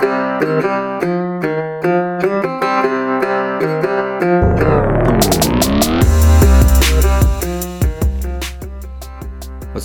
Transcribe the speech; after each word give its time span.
What's 0.00 0.08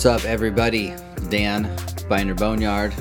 up, 0.06 0.24
everybody? 0.24 0.94
Dan, 1.28 1.70
Binder 2.08 2.34
Boneyard, 2.34 2.94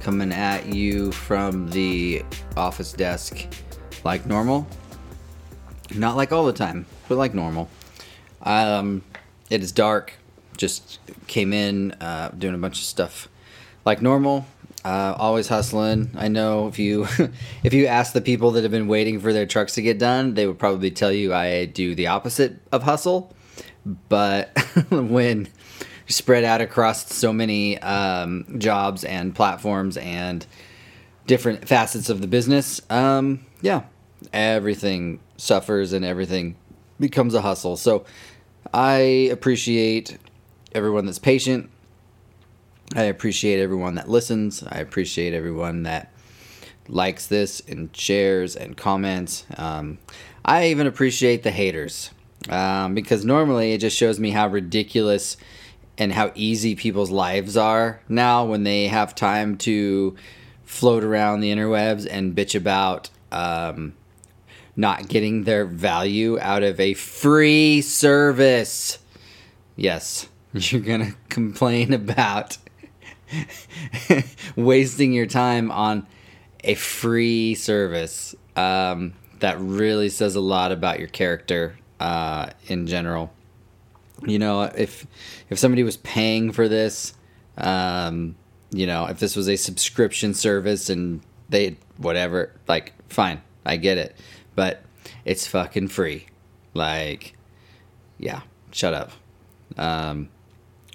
coming 0.00 0.30
at 0.30 0.66
you 0.66 1.10
from 1.10 1.68
the 1.70 2.24
office 2.56 2.92
desk 2.92 3.48
like 4.04 4.24
normal. 4.24 4.68
Not 5.96 6.16
like 6.16 6.30
all 6.30 6.46
the 6.46 6.52
time, 6.52 6.86
but 7.08 7.18
like 7.18 7.34
normal. 7.34 7.68
Um, 8.42 9.02
it 9.48 9.64
is 9.64 9.72
dark. 9.72 10.12
Just 10.56 11.00
came 11.26 11.52
in, 11.52 11.90
uh, 12.00 12.30
doing 12.38 12.54
a 12.54 12.58
bunch 12.58 12.78
of 12.78 12.84
stuff 12.84 13.26
like 13.84 14.00
normal. 14.00 14.46
Uh, 14.82 15.14
always 15.18 15.46
hustling. 15.46 16.10
I 16.16 16.28
know 16.28 16.66
if 16.68 16.78
you 16.78 17.06
if 17.62 17.74
you 17.74 17.86
ask 17.86 18.12
the 18.12 18.20
people 18.20 18.52
that 18.52 18.62
have 18.62 18.70
been 18.70 18.88
waiting 18.88 19.20
for 19.20 19.32
their 19.32 19.46
trucks 19.46 19.74
to 19.74 19.82
get 19.82 19.98
done, 19.98 20.34
they 20.34 20.46
would 20.46 20.58
probably 20.58 20.90
tell 20.90 21.12
you 21.12 21.34
I 21.34 21.66
do 21.66 21.94
the 21.94 22.06
opposite 22.06 22.56
of 22.72 22.82
hustle. 22.82 23.34
But 24.08 24.58
when 24.90 25.48
spread 26.06 26.44
out 26.44 26.60
across 26.60 27.12
so 27.14 27.32
many 27.32 27.78
um, 27.78 28.58
jobs 28.58 29.04
and 29.04 29.34
platforms 29.34 29.96
and 29.98 30.46
different 31.26 31.68
facets 31.68 32.08
of 32.08 32.20
the 32.20 32.26
business, 32.26 32.80
um, 32.90 33.44
yeah, 33.60 33.82
everything 34.32 35.20
suffers 35.36 35.92
and 35.92 36.04
everything 36.04 36.56
becomes 36.98 37.34
a 37.34 37.40
hustle. 37.40 37.76
So 37.76 38.04
I 38.72 39.28
appreciate 39.32 40.18
everyone 40.72 41.06
that's 41.06 41.18
patient. 41.18 41.70
I 42.94 43.04
appreciate 43.04 43.60
everyone 43.60 43.94
that 43.94 44.08
listens. 44.08 44.64
I 44.64 44.78
appreciate 44.78 45.32
everyone 45.32 45.84
that 45.84 46.12
likes 46.88 47.26
this 47.26 47.62
and 47.68 47.94
shares 47.96 48.56
and 48.56 48.76
comments. 48.76 49.46
Um, 49.56 49.98
I 50.44 50.68
even 50.68 50.86
appreciate 50.86 51.42
the 51.42 51.52
haters 51.52 52.10
um, 52.48 52.94
because 52.94 53.24
normally 53.24 53.72
it 53.72 53.78
just 53.78 53.96
shows 53.96 54.18
me 54.18 54.30
how 54.30 54.48
ridiculous 54.48 55.36
and 55.98 56.12
how 56.12 56.32
easy 56.34 56.74
people's 56.74 57.10
lives 57.10 57.56
are 57.56 58.00
now 58.08 58.44
when 58.44 58.64
they 58.64 58.88
have 58.88 59.14
time 59.14 59.56
to 59.58 60.16
float 60.64 61.04
around 61.04 61.40
the 61.40 61.52
interwebs 61.52 62.08
and 62.10 62.34
bitch 62.34 62.54
about 62.54 63.10
um, 63.30 63.92
not 64.74 65.08
getting 65.08 65.44
their 65.44 65.64
value 65.64 66.40
out 66.40 66.62
of 66.62 66.80
a 66.80 66.94
free 66.94 67.82
service. 67.82 68.98
Yes, 69.76 70.28
you're 70.52 70.80
going 70.80 71.12
to 71.12 71.16
complain 71.28 71.92
about 71.92 72.56
wasting 74.56 75.12
your 75.12 75.26
time 75.26 75.70
on 75.70 76.06
a 76.64 76.74
free 76.74 77.54
service. 77.54 78.34
Um, 78.56 79.14
that 79.40 79.58
really 79.58 80.08
says 80.08 80.36
a 80.36 80.40
lot 80.40 80.72
about 80.72 80.98
your 80.98 81.08
character 81.08 81.76
uh, 81.98 82.50
in 82.66 82.86
general. 82.86 83.32
You 84.26 84.38
know, 84.38 84.62
if 84.62 85.06
if 85.48 85.58
somebody 85.58 85.82
was 85.82 85.96
paying 85.98 86.52
for 86.52 86.68
this, 86.68 87.14
um, 87.56 88.36
you 88.70 88.86
know, 88.86 89.06
if 89.06 89.18
this 89.18 89.34
was 89.34 89.48
a 89.48 89.56
subscription 89.56 90.34
service 90.34 90.90
and 90.90 91.22
they 91.48 91.78
whatever, 91.96 92.52
like 92.68 92.92
fine, 93.08 93.40
I 93.64 93.76
get 93.76 93.96
it, 93.96 94.14
but 94.54 94.82
it's 95.24 95.46
fucking 95.46 95.88
free. 95.88 96.26
Like, 96.74 97.34
yeah, 98.18 98.42
shut 98.72 98.94
up. 98.94 99.10
Um, 99.78 100.28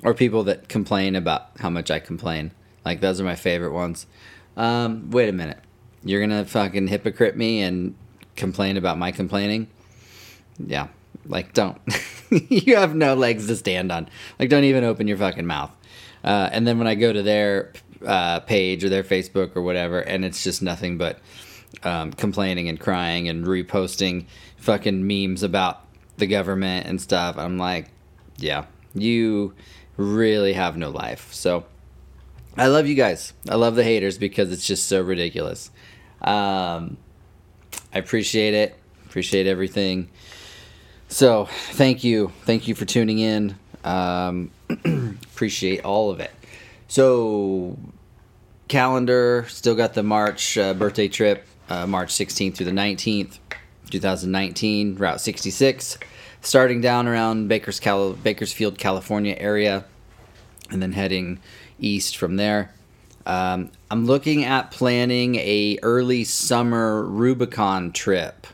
or 0.06 0.14
people 0.14 0.44
that 0.44 0.70
complain 0.70 1.16
about 1.16 1.50
how 1.60 1.70
much 1.70 1.90
I 1.90 2.00
complain. 2.00 2.52
Like 2.86 3.02
those 3.02 3.20
are 3.20 3.24
my 3.24 3.36
favorite 3.36 3.74
ones. 3.74 4.06
Um, 4.56 5.10
wait 5.10 5.28
a 5.28 5.34
minute, 5.34 5.58
you're 6.04 6.22
gonna 6.22 6.46
fucking 6.46 6.88
hypocrite 6.88 7.36
me 7.36 7.62
and 7.62 7.96
complain 8.36 8.78
about 8.78 8.98
my 9.00 9.12
complaining? 9.12 9.68
Yeah, 10.60 10.88
like 11.26 11.54
don't. 11.54 11.82
you 12.30 12.76
have 12.76 12.96
no 12.96 13.16
legs 13.16 13.48
to 13.48 13.56
stand 13.56 13.92
on. 13.92 14.08
Like 14.40 14.50
don't 14.50 14.64
even 14.64 14.84
open 14.84 15.08
your 15.08 15.18
fucking 15.18 15.48
mouth. 15.48 15.72
Uh, 16.24 16.50
and 16.52 16.68
then 16.68 16.78
when 16.78 16.88
I 16.88 16.96
go 16.96 17.12
to 17.12 17.24
their 17.24 17.74
uh, 18.06 18.42
page 18.42 18.84
or 18.84 18.90
their 18.90 19.04
Facebook 19.04 19.56
or 19.56 19.64
whatever, 19.64 20.00
and 20.00 20.24
it's 20.24 20.44
just 20.44 20.62
nothing 20.62 20.98
but 20.98 21.20
um, 21.84 22.14
complaining 22.14 22.70
and 22.70 22.80
crying 22.80 23.28
and 23.28 23.46
reposting 23.46 24.28
fucking 24.58 25.06
memes 25.06 25.42
about 25.42 25.82
the 26.18 26.28
government 26.28 26.86
and 26.86 27.02
stuff. 27.02 27.38
I'm 27.38 27.58
like, 27.58 27.88
yeah, 28.38 28.66
you 28.94 29.54
really 29.98 30.54
have 30.54 30.78
no 30.78 30.90
life. 30.90 31.34
So 31.34 31.66
I 32.58 32.68
love 32.68 32.88
you 32.88 32.96
guys. 32.96 33.34
I 33.50 33.56
love 33.56 33.76
the 33.76 33.84
haters 33.84 34.18
because 34.18 34.52
it's 34.52 34.66
just 34.66 34.88
so 34.88 35.02
ridiculous. 35.02 35.70
Um, 36.22 36.98
I 37.94 38.00
appreciate 38.00 38.54
it. 38.54 38.78
Appreciate 39.06 39.48
everything. 39.48 40.10
So 41.08 41.46
thank 41.46 42.04
you. 42.04 42.32
Thank 42.44 42.68
you 42.68 42.76
for 42.76 42.86
tuning 42.86 43.20
in. 43.20 43.58
Um, 43.84 44.52
appreciate 45.34 45.86
all 45.86 46.10
of 46.10 46.20
it. 46.20 46.32
So 46.88 47.78
calendar 48.68 49.46
still 49.50 49.76
got 49.76 49.94
the 49.94 50.04
March 50.04 50.58
uh, 50.58 50.74
birthday 50.74 51.08
trip, 51.08 51.46
uh, 51.70 51.86
March 51.86 52.14
16th 52.14 52.56
through 52.56 52.66
the 52.66 52.72
19th, 52.72 53.38
2019, 53.90 54.96
Route 54.96 55.22
66, 55.22 55.98
starting 56.46 56.80
down 56.80 57.08
around 57.08 57.48
Baker's 57.48 57.80
Cal- 57.80 58.14
Bakersfield, 58.14 58.78
California 58.78 59.36
area, 59.38 59.84
and 60.70 60.82
then 60.82 60.92
heading 60.92 61.40
east 61.80 62.18
from 62.18 62.36
there. 62.36 62.72
Um, 63.26 63.72
I'm 63.90 64.06
looking 64.06 64.46
at 64.46 64.70
planning 64.70 65.36
a 65.36 65.80
early 65.82 66.24
summer 66.24 67.04
Rubicon 67.04 67.92
trip. 67.92 68.46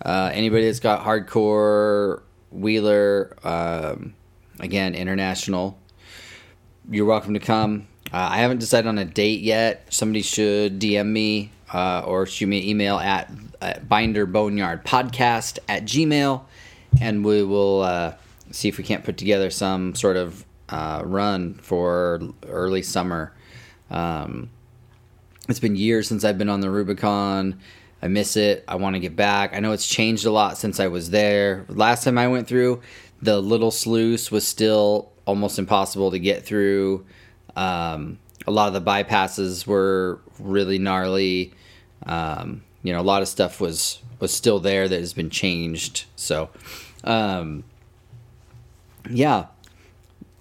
Uh, 0.00 0.30
anybody 0.32 0.66
that's 0.66 0.78
got 0.78 1.04
hardcore 1.04 2.22
wheeler, 2.52 3.36
um, 3.42 4.14
again 4.60 4.94
international, 4.94 5.76
you're 6.88 7.04
welcome 7.04 7.34
to 7.34 7.40
come. 7.40 7.88
Uh, 8.12 8.28
I 8.30 8.38
haven't 8.38 8.58
decided 8.58 8.88
on 8.88 8.96
a 8.96 9.04
date 9.04 9.40
yet. 9.40 9.86
Somebody 9.90 10.22
should 10.22 10.78
DM 10.78 11.08
me 11.08 11.50
uh, 11.74 12.02
or 12.06 12.26
shoot 12.26 12.46
me 12.46 12.58
an 12.60 12.68
email 12.68 12.96
at, 12.98 13.30
at 13.60 13.88
Binder 13.88 14.24
Boneyard 14.24 14.84
Podcast 14.84 15.58
at 15.68 15.84
Gmail, 15.84 16.42
and 17.00 17.24
we 17.24 17.42
will 17.42 17.82
uh, 17.82 18.14
see 18.50 18.68
if 18.68 18.78
we 18.78 18.84
can't 18.84 19.04
put 19.04 19.16
together 19.16 19.50
some 19.50 19.94
sort 19.94 20.16
of 20.16 20.44
uh, 20.68 21.02
run 21.04 21.54
for 21.54 22.20
early 22.46 22.82
summer. 22.82 23.32
Um, 23.90 24.50
it's 25.48 25.60
been 25.60 25.76
years 25.76 26.08
since 26.08 26.24
I've 26.24 26.38
been 26.38 26.48
on 26.48 26.60
the 26.60 26.70
Rubicon. 26.70 27.60
I 28.02 28.08
miss 28.08 28.36
it. 28.36 28.64
I 28.68 28.76
want 28.76 28.94
to 28.94 29.00
get 29.00 29.16
back. 29.16 29.54
I 29.54 29.60
know 29.60 29.72
it's 29.72 29.86
changed 29.86 30.24
a 30.24 30.30
lot 30.30 30.58
since 30.58 30.78
I 30.78 30.88
was 30.88 31.10
there. 31.10 31.64
Last 31.68 32.04
time 32.04 32.18
I 32.18 32.28
went 32.28 32.46
through, 32.46 32.80
the 33.20 33.40
little 33.40 33.70
sluice 33.70 34.30
was 34.30 34.46
still 34.46 35.10
almost 35.24 35.58
impossible 35.58 36.10
to 36.12 36.18
get 36.18 36.44
through. 36.44 37.04
Um, 37.56 38.18
a 38.46 38.50
lot 38.50 38.68
of 38.68 38.74
the 38.74 38.90
bypasses 38.90 39.66
were 39.66 40.20
really 40.38 40.78
gnarly. 40.78 41.52
Um, 42.06 42.62
you 42.82 42.92
know, 42.92 43.00
a 43.00 43.02
lot 43.02 43.22
of 43.22 43.28
stuff 43.28 43.60
was 43.60 44.00
was 44.20 44.32
still 44.32 44.58
there 44.58 44.88
that 44.88 44.98
has 44.98 45.12
been 45.12 45.30
changed. 45.30 46.04
So, 46.16 46.50
um, 47.04 47.64
yeah, 49.10 49.46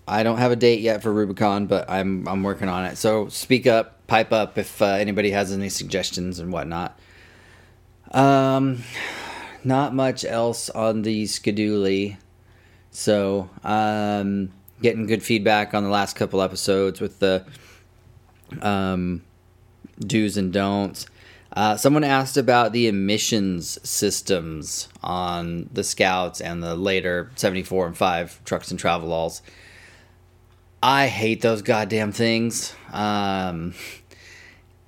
I 0.07 0.23
don't 0.23 0.37
have 0.37 0.51
a 0.51 0.55
date 0.55 0.81
yet 0.81 1.03
for 1.03 1.11
Rubicon, 1.11 1.67
but 1.67 1.89
I'm 1.89 2.27
I'm 2.27 2.43
working 2.43 2.69
on 2.69 2.85
it. 2.85 2.97
So 2.97 3.27
speak 3.27 3.67
up, 3.67 4.07
pipe 4.07 4.31
up 4.31 4.57
if 4.57 4.81
uh, 4.81 4.85
anybody 4.85 5.31
has 5.31 5.51
any 5.51 5.69
suggestions 5.69 6.39
and 6.39 6.51
whatnot. 6.51 6.97
Um, 8.11 8.83
not 9.63 9.93
much 9.93 10.23
else 10.23 10.69
on 10.69 11.01
the 11.01 11.23
Skadooly. 11.25 12.17
So, 12.89 13.49
um, 13.63 14.51
getting 14.81 15.05
good 15.05 15.21
feedback 15.21 15.73
on 15.73 15.83
the 15.83 15.89
last 15.89 16.15
couple 16.15 16.41
episodes 16.41 17.01
with 17.01 17.19
the 17.19 17.45
um, 18.61 19.23
do's 19.99 20.37
and 20.37 20.53
don'ts. 20.53 21.05
Uh, 21.57 21.75
someone 21.75 22.03
asked 22.03 22.37
about 22.37 22.71
the 22.71 22.85
emissions 22.85 23.79
systems 23.81 24.89
on 25.01 25.67
the 25.73 25.83
Scouts 25.83 26.39
and 26.39 26.61
the 26.61 26.75
later 26.75 27.31
74 27.35 27.87
and 27.87 27.97
5 27.97 28.45
trucks 28.45 28.69
and 28.69 28.79
travel 28.79 29.33
I 30.83 31.07
hate 31.07 31.41
those 31.41 31.63
goddamn 31.63 32.11
things. 32.11 32.75
Um, 32.93 33.73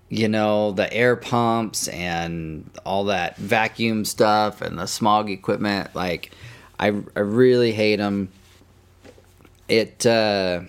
you 0.10 0.28
know, 0.28 0.72
the 0.72 0.94
air 0.94 1.16
pumps 1.16 1.88
and 1.88 2.70
all 2.86 3.06
that 3.06 3.38
vacuum 3.38 4.06
stuff 4.06 4.62
and 4.62 4.78
the 4.78 4.86
smog 4.86 5.32
equipment. 5.32 5.96
Like, 5.96 6.30
I, 6.80 6.90
I 7.16 7.22
really 7.22 7.72
hate 7.72 7.96
them. 7.96 8.30
It, 9.68 10.06
uh, 10.06 10.62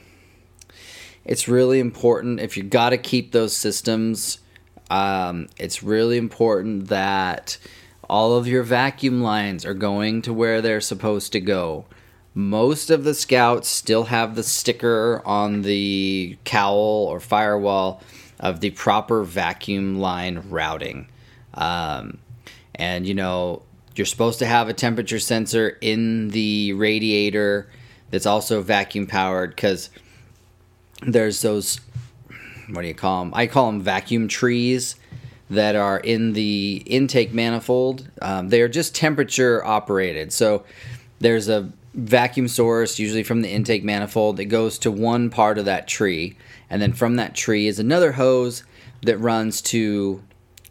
it's 1.26 1.46
really 1.46 1.78
important 1.78 2.40
if 2.40 2.56
you 2.56 2.62
got 2.62 2.90
to 2.90 2.96
keep 2.96 3.32
those 3.32 3.54
systems. 3.54 4.38
Um, 4.90 5.48
it's 5.56 5.82
really 5.82 6.18
important 6.18 6.88
that 6.88 7.56
all 8.08 8.36
of 8.36 8.48
your 8.48 8.64
vacuum 8.64 9.22
lines 9.22 9.64
are 9.64 9.74
going 9.74 10.20
to 10.22 10.34
where 10.34 10.60
they're 10.60 10.80
supposed 10.80 11.32
to 11.32 11.40
go. 11.40 11.86
Most 12.34 12.90
of 12.90 13.04
the 13.04 13.14
scouts 13.14 13.68
still 13.68 14.04
have 14.04 14.34
the 14.34 14.42
sticker 14.42 15.22
on 15.24 15.62
the 15.62 16.36
cowl 16.44 17.06
or 17.08 17.20
firewall 17.20 18.02
of 18.40 18.60
the 18.60 18.70
proper 18.70 19.22
vacuum 19.22 20.00
line 20.00 20.42
routing. 20.48 21.08
Um, 21.54 22.18
and 22.74 23.06
you 23.06 23.14
know, 23.14 23.62
you're 23.94 24.06
supposed 24.06 24.38
to 24.40 24.46
have 24.46 24.68
a 24.68 24.74
temperature 24.74 25.18
sensor 25.18 25.76
in 25.80 26.28
the 26.28 26.72
radiator 26.72 27.68
that's 28.10 28.26
also 28.26 28.62
vacuum 28.62 29.06
powered 29.06 29.50
because 29.50 29.90
there's 31.02 31.42
those 31.42 31.80
what 32.72 32.82
do 32.82 32.88
you 32.88 32.94
call 32.94 33.24
them? 33.24 33.32
I 33.34 33.46
call 33.46 33.66
them 33.66 33.80
vacuum 33.80 34.28
trees 34.28 34.96
that 35.50 35.74
are 35.74 35.98
in 35.98 36.32
the 36.32 36.82
intake 36.86 37.32
manifold. 37.32 38.08
Um, 38.22 38.48
they 38.48 38.60
are 38.62 38.68
just 38.68 38.94
temperature 38.94 39.64
operated. 39.64 40.32
So 40.32 40.64
there's 41.18 41.48
a 41.48 41.72
vacuum 41.94 42.46
source, 42.46 42.98
usually 42.98 43.24
from 43.24 43.42
the 43.42 43.50
intake 43.50 43.82
manifold, 43.82 44.36
that 44.36 44.44
goes 44.46 44.78
to 44.80 44.90
one 44.90 45.28
part 45.28 45.58
of 45.58 45.64
that 45.64 45.88
tree. 45.88 46.36
And 46.68 46.80
then 46.80 46.92
from 46.92 47.16
that 47.16 47.34
tree 47.34 47.66
is 47.66 47.78
another 47.78 48.12
hose 48.12 48.62
that 49.02 49.18
runs 49.18 49.60
to 49.62 50.22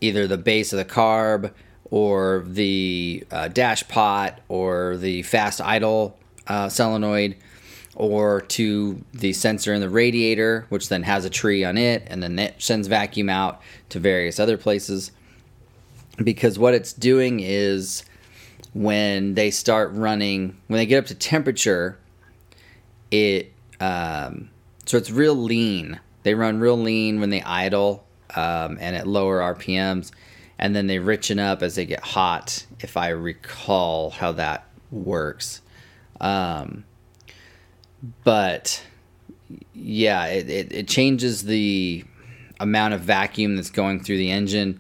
either 0.02 0.28
the 0.28 0.38
base 0.38 0.72
of 0.72 0.78
the 0.78 0.86
carb 0.86 1.52
or 1.92 2.44
the 2.48 3.26
uh, 3.32 3.48
dash 3.50 3.88
pot 3.88 4.40
or 4.48 4.96
the 4.98 5.24
fast 5.24 5.60
idle 5.60 6.18
uh, 6.48 6.70
solenoid 6.70 7.36
or 8.00 8.40
to 8.40 9.04
the 9.14 9.34
sensor 9.34 9.74
in 9.74 9.82
the 9.82 9.90
radiator, 9.90 10.66
which 10.70 10.88
then 10.88 11.04
has 11.04 11.26
a 11.26 11.30
tree 11.30 11.66
on 11.66 11.78
it, 11.78 12.02
and 12.08 12.24
then 12.24 12.40
it 12.40 12.56
sends 12.58 12.88
vacuum 12.88 13.30
out 13.30 13.62
to 13.90 14.00
various 14.00 14.40
other 14.40 14.58
places. 14.58 15.12
Because 16.24 16.58
what 16.58 16.74
it's 16.74 16.94
doing 16.94 17.42
is 17.42 18.04
when 18.74 19.34
they 19.34 19.52
start 19.52 19.92
running, 19.92 20.58
when 20.68 20.78
they 20.78 20.86
get 20.86 21.00
up 21.00 21.08
to 21.08 21.16
temperature, 21.16 22.00
it 23.12 23.52
um, 23.82 24.50
so 24.86 24.98
it's 24.98 25.12
real 25.12 25.36
lean. 25.36 26.00
They 26.24 26.36
run 26.36 26.60
real 26.60 26.78
lean 26.78 27.20
when 27.20 27.32
they 27.32 27.42
idle 27.42 28.06
um, 28.34 28.78
and 28.80 28.96
at 28.96 29.08
lower 29.08 29.40
RPMs, 29.56 30.12
and 30.58 30.74
then 30.74 30.88
they 30.88 31.00
richen 31.00 31.40
up 31.40 31.62
as 31.62 31.76
they 31.76 31.86
get 31.86 32.00
hot. 32.00 32.66
If 32.80 32.96
I 32.96 33.10
recall 33.10 34.12
how 34.12 34.32
that 34.34 34.68
works, 34.90 35.62
um, 36.22 36.86
but 38.24 38.84
yeah, 39.74 40.26
it, 40.28 40.50
it, 40.50 40.72
it, 40.72 40.88
changes 40.88 41.44
the 41.44 42.04
amount 42.60 42.94
of 42.94 43.02
vacuum 43.02 43.56
that's 43.56 43.70
going 43.70 44.04
through 44.04 44.18
the 44.18 44.32
engine, 44.32 44.80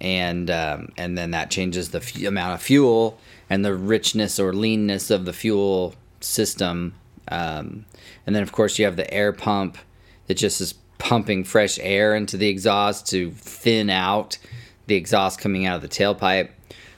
and 0.00 0.50
um, 0.50 0.92
and 0.96 1.16
then 1.16 1.32
that 1.32 1.50
changes 1.50 1.90
the 1.90 1.98
f- 1.98 2.22
amount 2.22 2.54
of 2.54 2.62
fuel 2.62 3.18
and 3.48 3.64
the 3.64 3.74
richness 3.74 4.38
or 4.38 4.52
leanness 4.52 5.10
of 5.10 5.24
the 5.24 5.32
fuel 5.32 5.94
system. 6.20 6.94
Um, 7.28 7.86
and 8.26 8.34
then 8.34 8.42
of 8.42 8.52
course 8.52 8.78
you 8.78 8.84
have 8.84 8.96
the 8.96 9.12
air 9.12 9.32
pump 9.32 9.78
that 10.26 10.34
just 10.34 10.60
is 10.60 10.74
pumping 10.98 11.44
fresh 11.44 11.78
air 11.80 12.14
into 12.14 12.36
the 12.36 12.48
exhaust 12.48 13.06
to 13.08 13.30
thin 13.32 13.90
out 13.90 14.38
the 14.86 14.96
exhaust 14.96 15.40
coming 15.40 15.66
out 15.66 15.76
of 15.76 15.82
the 15.82 15.88
tailpipe, 15.88 16.50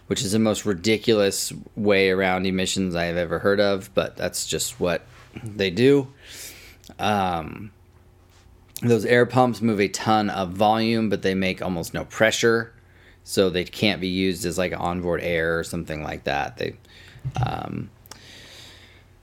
which 0.07 0.23
is 0.23 0.33
the 0.33 0.39
most 0.39 0.65
ridiculous 0.65 1.53
way 1.77 2.11
around 2.11 2.47
emissions 2.47 2.95
I 2.95 3.05
have 3.05 3.17
ever 3.17 3.39
heard 3.39 3.61
of, 3.61 3.91
but 3.95 4.17
that's 4.17 4.47
just 4.47 4.81
what 4.81 5.07
they 5.43 5.71
do. 5.71 6.09
Um, 6.99 7.73
those 8.83 9.05
air 9.05 9.27
pumps 9.27 9.61
move 9.61 9.81
a 9.81 9.89
ton 9.89 10.29
of 10.31 10.51
volume, 10.51 11.09
but 11.09 11.23
they 11.23 11.35
make 11.35 11.63
almost 11.63 11.95
no 11.95 12.05
pressure, 12.05 12.73
so 13.25 13.49
they 13.49 13.65
can't 13.65 14.01
be 14.01 14.09
used 14.09 14.45
as 14.45 14.59
like 14.59 14.73
onboard 14.79 15.21
air 15.23 15.59
or 15.59 15.65
something 15.65 16.03
like 16.03 16.25
that. 16.25 16.57
They, 16.57 16.77
um, 17.47 17.91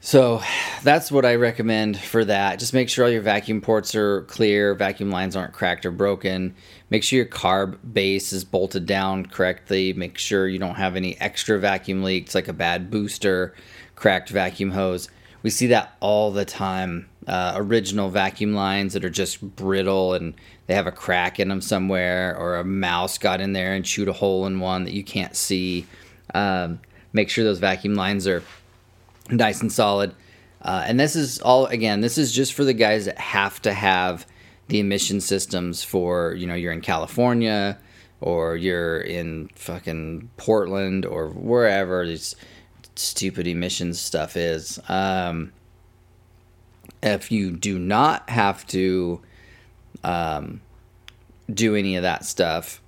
so 0.02 0.42
that's 0.82 1.12
what 1.12 1.26
I 1.26 1.36
recommend 1.36 2.00
for 2.00 2.24
that. 2.24 2.58
Just 2.58 2.74
make 2.74 2.88
sure 2.88 3.04
all 3.04 3.12
your 3.12 3.22
vacuum 3.22 3.60
ports 3.60 3.94
are 3.96 4.22
clear, 4.24 4.74
vacuum 4.74 5.12
lines 5.12 5.36
aren't 5.36 5.52
cracked 5.52 5.86
or 5.86 5.92
broken. 5.92 6.56
Make 6.90 7.04
sure 7.04 7.18
your 7.18 7.26
carb 7.26 7.78
base 7.94 8.32
is 8.32 8.46
bolted 8.46 8.86
down 8.86 9.26
correctly. 9.26 9.92
Make 9.92 10.18
sure 10.18 10.48
you 10.48 10.58
don't 10.58 10.76
have 10.76 10.96
any 10.96 11.20
extra 11.20 11.60
vacuum 11.60 12.02
leaks 12.02 12.34
like 12.34 12.48
a 12.48 12.54
bad 12.54 12.90
booster, 12.90 13.54
cracked 13.96 14.30
vacuum 14.30 14.72
hose. 14.72 15.10
We 15.44 15.50
see 15.50 15.68
that 15.68 15.96
all 16.00 16.32
the 16.32 16.46
time. 16.46 17.10
Uh, 17.28 17.54
original 17.56 18.10
vacuum 18.10 18.54
lines 18.54 18.94
that 18.94 19.06
are 19.06 19.10
just 19.10 19.42
brittle 19.56 20.16
and 20.16 20.34
they 20.68 20.74
have 20.74 20.88
a 20.88 20.92
crack 20.92 21.40
in 21.40 21.50
them 21.50 21.62
somewhere, 21.62 22.36
or 22.38 22.58
a 22.58 22.64
mouse 22.64 23.18
got 23.18 23.42
in 23.42 23.54
there 23.54 23.74
and 23.74 23.86
chewed 23.86 24.08
a 24.08 24.14
hole 24.14 24.46
in 24.46 24.60
one 24.60 24.84
that 24.84 24.94
you 24.94 25.04
can't 25.04 25.36
see. 25.36 25.86
Um, 26.34 26.80
make 27.14 27.30
sure 27.30 27.44
those 27.44 27.60
vacuum 27.60 27.96
lines 27.96 28.28
are 28.28 28.44
nice 29.30 29.62
and 29.62 29.72
solid. 29.72 30.14
Uh, 30.62 30.84
and 30.86 31.00
this 31.00 31.16
is 31.16 31.40
all 31.40 31.66
again. 31.68 32.02
This 32.02 32.18
is 32.18 32.32
just 32.32 32.54
for 32.54 32.64
the 32.64 32.74
guys 32.74 33.06
that 33.06 33.18
have 33.18 33.62
to 33.64 33.74
have 33.74 34.28
the 34.68 34.80
emission 34.80 35.22
systems 35.22 35.84
for 35.84 36.34
you 36.34 36.46
know 36.46 36.56
you're 36.56 36.74
in 36.74 36.82
California 36.82 37.78
or 38.22 38.56
you're 38.56 39.02
in 39.02 39.50
fucking 39.56 40.30
Portland 40.38 41.06
or 41.06 41.30
wherever 41.30 42.06
these 42.06 42.36
stupid 43.00 43.48
emissions 43.48 44.00
stuff 44.00 44.36
is. 44.36 44.80
Um, 44.90 45.52
if 47.02 47.32
you 47.32 47.52
do 47.52 47.80
not 47.80 48.30
have 48.30 48.68
to 48.68 49.22
um, 50.04 50.62
do 51.52 51.76
any 51.76 51.96
of 51.96 52.04
that 52.04 52.26
stuff, 52.26 52.82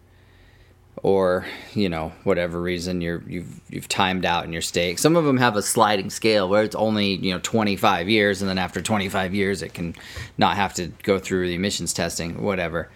or 1.04 1.48
you 1.74 1.90
know 1.90 2.12
whatever 2.24 2.62
reason 2.62 3.02
you're 3.02 3.24
you've 3.26 3.62
you've 3.70 3.88
timed 3.88 4.26
out 4.26 4.46
in 4.46 4.54
your 4.54 4.62
stake. 4.62 5.00
Some 5.00 5.16
of 5.16 5.26
them 5.26 5.38
have 5.38 5.56
a 5.56 5.62
sliding 5.62 6.10
scale 6.10 6.48
where 6.48 6.64
it's 6.64 6.76
only 6.76 7.16
you 7.16 7.34
know 7.34 7.40
25 7.40 8.10
years, 8.10 8.42
and 8.42 8.50
then 8.50 8.58
after 8.58 8.82
25 8.82 9.34
years 9.34 9.62
it 9.62 9.74
can 9.74 9.96
not 10.38 10.58
have 10.58 10.74
to 10.76 10.88
go 11.04 11.18
through 11.18 11.48
the 11.48 11.56
emissions 11.56 11.94
testing, 11.94 12.42
whatever. 12.44 12.90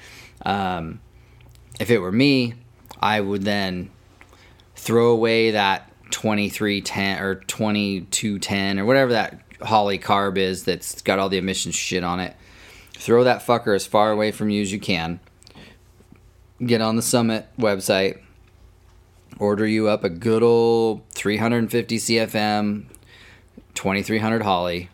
Um, 0.46 1.00
if 1.80 1.90
it 1.90 2.00
were 2.00 2.12
me, 2.12 2.54
I 3.00 3.22
would 3.22 3.44
then 3.44 3.90
throw 4.76 5.10
away 5.10 5.52
that 5.52 5.92
2310 6.12 7.22
or 7.22 7.36
2210 7.36 8.80
or 8.80 8.86
whatever 8.86 9.14
that 9.14 9.42
Holley 9.62 10.00
carb 10.00 10.38
is 10.38 10.64
that's 10.64 11.02
got 11.02 11.20
all 11.20 11.30
the 11.30 11.38
emissions 11.38 11.76
shit 11.76 12.04
on 12.04 12.20
it. 12.20 12.36
Throw 12.94 13.24
that 13.24 13.46
fucker 13.46 13.76
as 13.76 13.86
far 13.86 14.12
away 14.12 14.32
from 14.32 14.50
you 14.50 14.62
as 14.62 14.72
you 14.72 14.80
can 14.80 15.20
get 16.64 16.82
on 16.82 16.96
the 16.96 17.02
Summit 17.02 17.48
website, 17.58 18.20
order 19.40 19.68
you 19.68 19.88
up 19.88 20.04
a 20.04 20.10
good 20.10 20.44
old 20.44 21.02
350 21.12 21.98
CFM 21.98 22.86
2300 23.74 24.42
Holley 24.42 24.90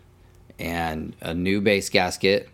and 0.59 1.15
a 1.21 1.33
new 1.33 1.61
base 1.61 1.89
gasket. 1.89 2.49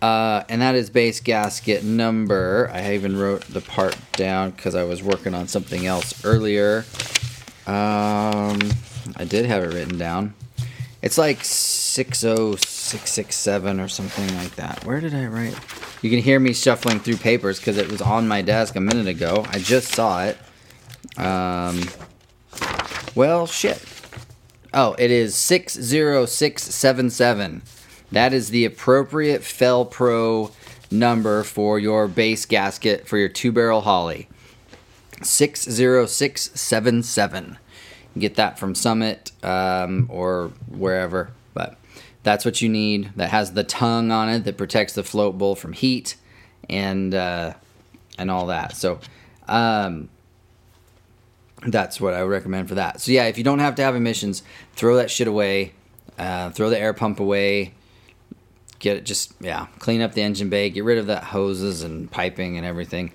Uh, 0.00 0.44
and 0.48 0.62
that 0.62 0.74
is 0.74 0.88
base 0.88 1.20
gasket 1.20 1.84
number. 1.84 2.70
I 2.72 2.94
even 2.94 3.18
wrote 3.18 3.42
the 3.42 3.60
part 3.60 3.96
down 4.12 4.50
because 4.50 4.74
I 4.74 4.84
was 4.84 5.02
working 5.02 5.34
on 5.34 5.46
something 5.46 5.84
else 5.84 6.24
earlier. 6.24 6.86
Um, 7.70 8.58
I 9.14 9.24
did 9.24 9.46
have 9.46 9.62
it 9.62 9.72
written 9.72 9.96
down. 9.96 10.34
It's 11.02 11.16
like 11.16 11.44
60667 11.44 13.80
or 13.80 13.86
something 13.86 14.36
like 14.36 14.56
that. 14.56 14.84
Where 14.84 15.00
did 15.00 15.14
I 15.14 15.26
write? 15.26 15.56
You 16.02 16.10
can 16.10 16.18
hear 16.18 16.40
me 16.40 16.52
shuffling 16.52 16.98
through 16.98 17.18
papers 17.18 17.60
because 17.60 17.78
it 17.78 17.88
was 17.88 18.02
on 18.02 18.26
my 18.26 18.42
desk 18.42 18.74
a 18.74 18.80
minute 18.80 19.06
ago. 19.06 19.46
I 19.50 19.60
just 19.60 19.94
saw 19.94 20.24
it. 20.24 20.36
Um, 21.16 21.84
well, 23.14 23.46
shit. 23.46 23.84
Oh, 24.74 24.96
it 24.98 25.12
is 25.12 25.36
60677. 25.36 27.62
That 28.10 28.32
is 28.32 28.50
the 28.50 28.64
appropriate 28.64 29.44
Fel-Pro 29.44 30.50
number 30.90 31.44
for 31.44 31.78
your 31.78 32.08
base 32.08 32.46
gasket 32.46 33.06
for 33.06 33.16
your 33.16 33.28
two 33.28 33.52
barrel 33.52 33.82
Holley. 33.82 34.26
60677. 35.22 37.58
Get 38.18 38.34
that 38.36 38.58
from 38.58 38.74
Summit 38.74 39.32
um, 39.42 40.06
or 40.10 40.52
wherever. 40.68 41.30
But 41.54 41.78
that's 42.22 42.44
what 42.44 42.60
you 42.60 42.68
need. 42.68 43.12
That 43.16 43.30
has 43.30 43.52
the 43.52 43.64
tongue 43.64 44.10
on 44.10 44.28
it 44.28 44.44
that 44.44 44.58
protects 44.58 44.94
the 44.94 45.02
float 45.02 45.38
bowl 45.38 45.54
from 45.54 45.72
heat 45.72 46.16
and 46.68 47.14
uh, 47.14 47.54
and 48.18 48.30
all 48.30 48.46
that. 48.46 48.76
So 48.76 49.00
um, 49.48 50.08
that's 51.66 52.00
what 52.00 52.14
I 52.14 52.22
would 52.22 52.30
recommend 52.30 52.68
for 52.68 52.74
that. 52.76 53.00
So 53.00 53.12
yeah, 53.12 53.26
if 53.26 53.38
you 53.38 53.44
don't 53.44 53.60
have 53.60 53.74
to 53.76 53.82
have 53.82 53.94
emissions, 53.94 54.42
throw 54.74 54.96
that 54.96 55.10
shit 55.10 55.28
away. 55.28 55.72
Uh, 56.18 56.50
throw 56.50 56.68
the 56.68 56.78
air 56.78 56.92
pump 56.92 57.20
away. 57.20 57.72
Get 58.78 58.96
it 58.96 59.04
just 59.04 59.34
yeah, 59.40 59.66
clean 59.78 60.00
up 60.00 60.12
the 60.12 60.22
engine 60.22 60.50
bay. 60.50 60.70
Get 60.70 60.84
rid 60.84 60.98
of 60.98 61.06
that 61.06 61.24
hoses 61.24 61.82
and 61.82 62.10
piping 62.10 62.56
and 62.56 62.66
everything. 62.66 63.12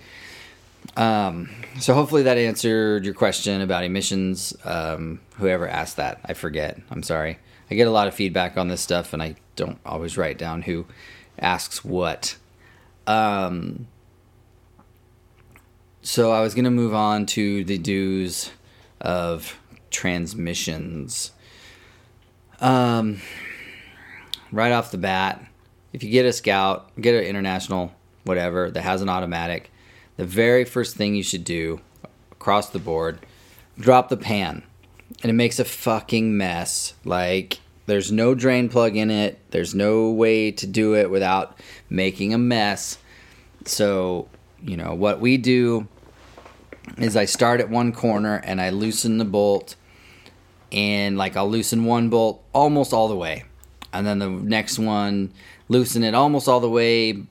Um, 0.98 1.50
so 1.80 1.94
hopefully 1.94 2.24
that 2.24 2.38
answered 2.38 3.06
your 3.06 3.13
question 3.13 3.62
about 3.62 3.84
emissions. 3.84 4.56
Um, 4.63 5.20
whoever 5.38 5.68
asked 5.68 5.98
that, 5.98 6.22
I 6.25 6.34
forget. 6.34 6.80
I'm 6.89 7.04
sorry. 7.04 7.39
I 7.70 7.75
get 7.75 7.88
a 7.88 7.92
lot 7.92 8.08
of 8.08 8.13
feedback 8.13 8.58
on 8.58 8.68
this 8.68 8.82
stuff, 8.82 9.13
and 9.13 9.22
I 9.22 9.36
don't 9.56 9.80
always 9.86 10.18
write 10.18 10.38
down 10.38 10.62
who 10.62 10.86
asks 11.39 11.84
what. 11.84 12.38
Um, 13.08 13.88
so 16.01 16.32
I 16.32 16.42
was 16.42 16.54
going 16.54 16.65
to 16.65 16.72
move 16.72 16.94
on 16.94 17.25
to 17.27 17.63
the 17.63 17.77
do's 17.77 18.51
of 19.01 19.60
transmissions. 19.89 21.32
Um, 22.60 23.22
right 24.51 24.72
off 24.72 24.92
the 24.92 24.98
bat, 24.98 25.44
if 25.94 26.04
you 26.04 26.10
get 26.10 26.25
a 26.25 26.34
Scout, 26.34 26.96
get 27.00 27.15
an 27.15 27.24
International 27.24 27.92
whatever, 28.24 28.72
that 28.72 28.82
has 28.82 29.01
an 29.01 29.10
automatic, 29.10 29.72
the 30.17 30.25
very 30.25 30.65
first 30.65 30.95
thing 30.95 31.15
you 31.15 31.24
should 31.24 31.43
do 31.43 31.81
across 32.31 32.69
the 32.69 32.79
board, 32.79 33.19
drop 33.77 34.10
the 34.10 34.17
pan. 34.17 34.63
And 35.22 35.29
it 35.29 35.34
makes 35.34 35.60
a 35.60 35.65
fucking 35.65 36.36
mess. 36.38 36.93
Like, 37.03 37.60
there's 37.86 38.12
no 38.12 38.34
drain 38.34 38.69
plug 38.69 38.95
in 38.95 39.12
it, 39.12 39.39
there's 39.51 39.75
no 39.75 40.10
way 40.10 40.51
to 40.51 40.67
do 40.67 40.95
it 40.95 41.10
without 41.10 41.60
making 41.89 42.34
a 42.34 42.38
mess. 42.38 42.98
So, 43.65 44.27
you 44.63 44.77
know, 44.77 44.93
what 44.93 45.19
we 45.19 45.38
do 45.38 45.88
is 46.98 47.15
I 47.15 47.25
start 47.25 47.60
at 47.60 47.69
one 47.69 47.91
corner 47.91 48.41
and 48.43 48.62
I 48.62 48.69
loosen 48.69 49.17
the 49.17 49.25
bolt 49.25 49.75
and 50.72 51.17
like 51.17 51.38
I'll 51.38 51.50
loosen 51.50 51.86
one 51.86 52.10
bolt 52.10 52.43
almost 52.53 52.93
all 52.93 53.07
the 53.07 53.15
way. 53.15 53.43
And 53.93 54.05
then 54.05 54.19
the 54.19 54.29
next 54.29 54.77
one 54.77 55.31
loosen 55.69 56.03
it 56.03 56.13
almost 56.13 56.48
all 56.48 56.60
the 56.60 56.69
way 56.69 57.24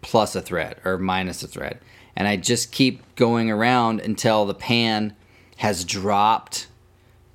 plus 0.00 0.34
a 0.34 0.42
thread 0.42 0.78
or 0.84 0.98
minus 0.98 1.42
a 1.42 1.48
thread. 1.48 1.78
And 2.14 2.28
I 2.28 2.36
just 2.36 2.72
keep 2.72 3.02
going 3.14 3.50
around 3.50 4.00
until 4.00 4.44
the 4.44 4.54
pan 4.54 5.16
has 5.58 5.84
dropped 5.84 6.66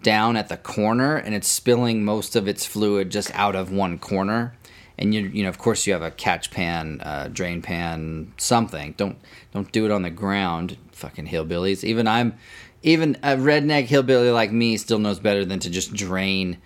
down 0.04 0.38
at 0.38 0.50
the 0.50 0.58
corner 0.58 1.16
and 1.16 1.34
it's 1.34 1.48
spilling 1.48 2.06
most 2.06 2.36
of 2.36 2.48
its 2.48 2.66
fluid 2.66 3.10
just 3.10 3.32
out 3.34 3.56
of 3.56 3.72
one 3.72 3.98
corner 3.98 4.56
and 4.98 5.14
you 5.14 5.22
you 5.22 5.44
know 5.44 5.50
of 5.50 5.58
course 5.58 5.86
you 5.86 5.94
have 5.94 6.02
a 6.02 6.12
catch 6.12 6.52
pan, 6.52 7.02
uh, 7.02 7.30
drain 7.32 7.62
pan, 7.62 8.34
something. 8.38 8.94
Don't 8.98 9.18
don't 9.54 9.72
do 9.72 9.86
it 9.86 9.92
on 9.92 10.02
the 10.02 10.10
ground, 10.10 10.78
fucking 10.92 11.28
hillbillies. 11.28 11.84
Even 11.84 12.08
I'm, 12.08 12.38
even 12.84 13.16
a 13.24 13.36
redneck 13.36 13.86
hillbilly 13.86 14.32
like 14.32 14.52
me 14.52 14.78
still 14.78 15.00
knows 15.00 15.20
better 15.20 15.46
than 15.46 15.60
to 15.60 15.70
just 15.70 15.94
drain 15.94 16.58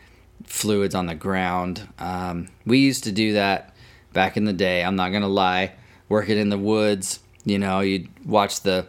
fluids 0.45 0.95
on 0.95 1.05
the 1.05 1.15
ground. 1.15 1.87
Um, 1.99 2.47
we 2.65 2.79
used 2.79 3.03
to 3.05 3.11
do 3.11 3.33
that 3.33 3.75
back 4.13 4.37
in 4.37 4.45
the 4.45 4.53
day. 4.53 4.83
I'm 4.83 4.95
not 4.95 5.11
gonna 5.11 5.27
lie. 5.27 5.73
Working 6.09 6.37
in 6.37 6.49
the 6.49 6.57
woods, 6.57 7.19
you 7.45 7.59
know, 7.59 7.79
you'd 7.79 8.09
watch 8.25 8.61
the 8.61 8.87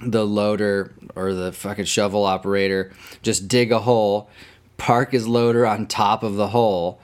the 0.00 0.26
loader 0.26 0.92
or 1.14 1.32
the 1.32 1.52
fucking 1.52 1.86
shovel 1.86 2.24
operator 2.24 2.92
just 3.22 3.48
dig 3.48 3.72
a 3.72 3.78
hole, 3.78 4.28
park 4.76 5.12
his 5.12 5.26
loader 5.26 5.66
on 5.66 5.86
top 5.86 6.22
of 6.22 6.36
the 6.36 6.48
hole 6.48 7.00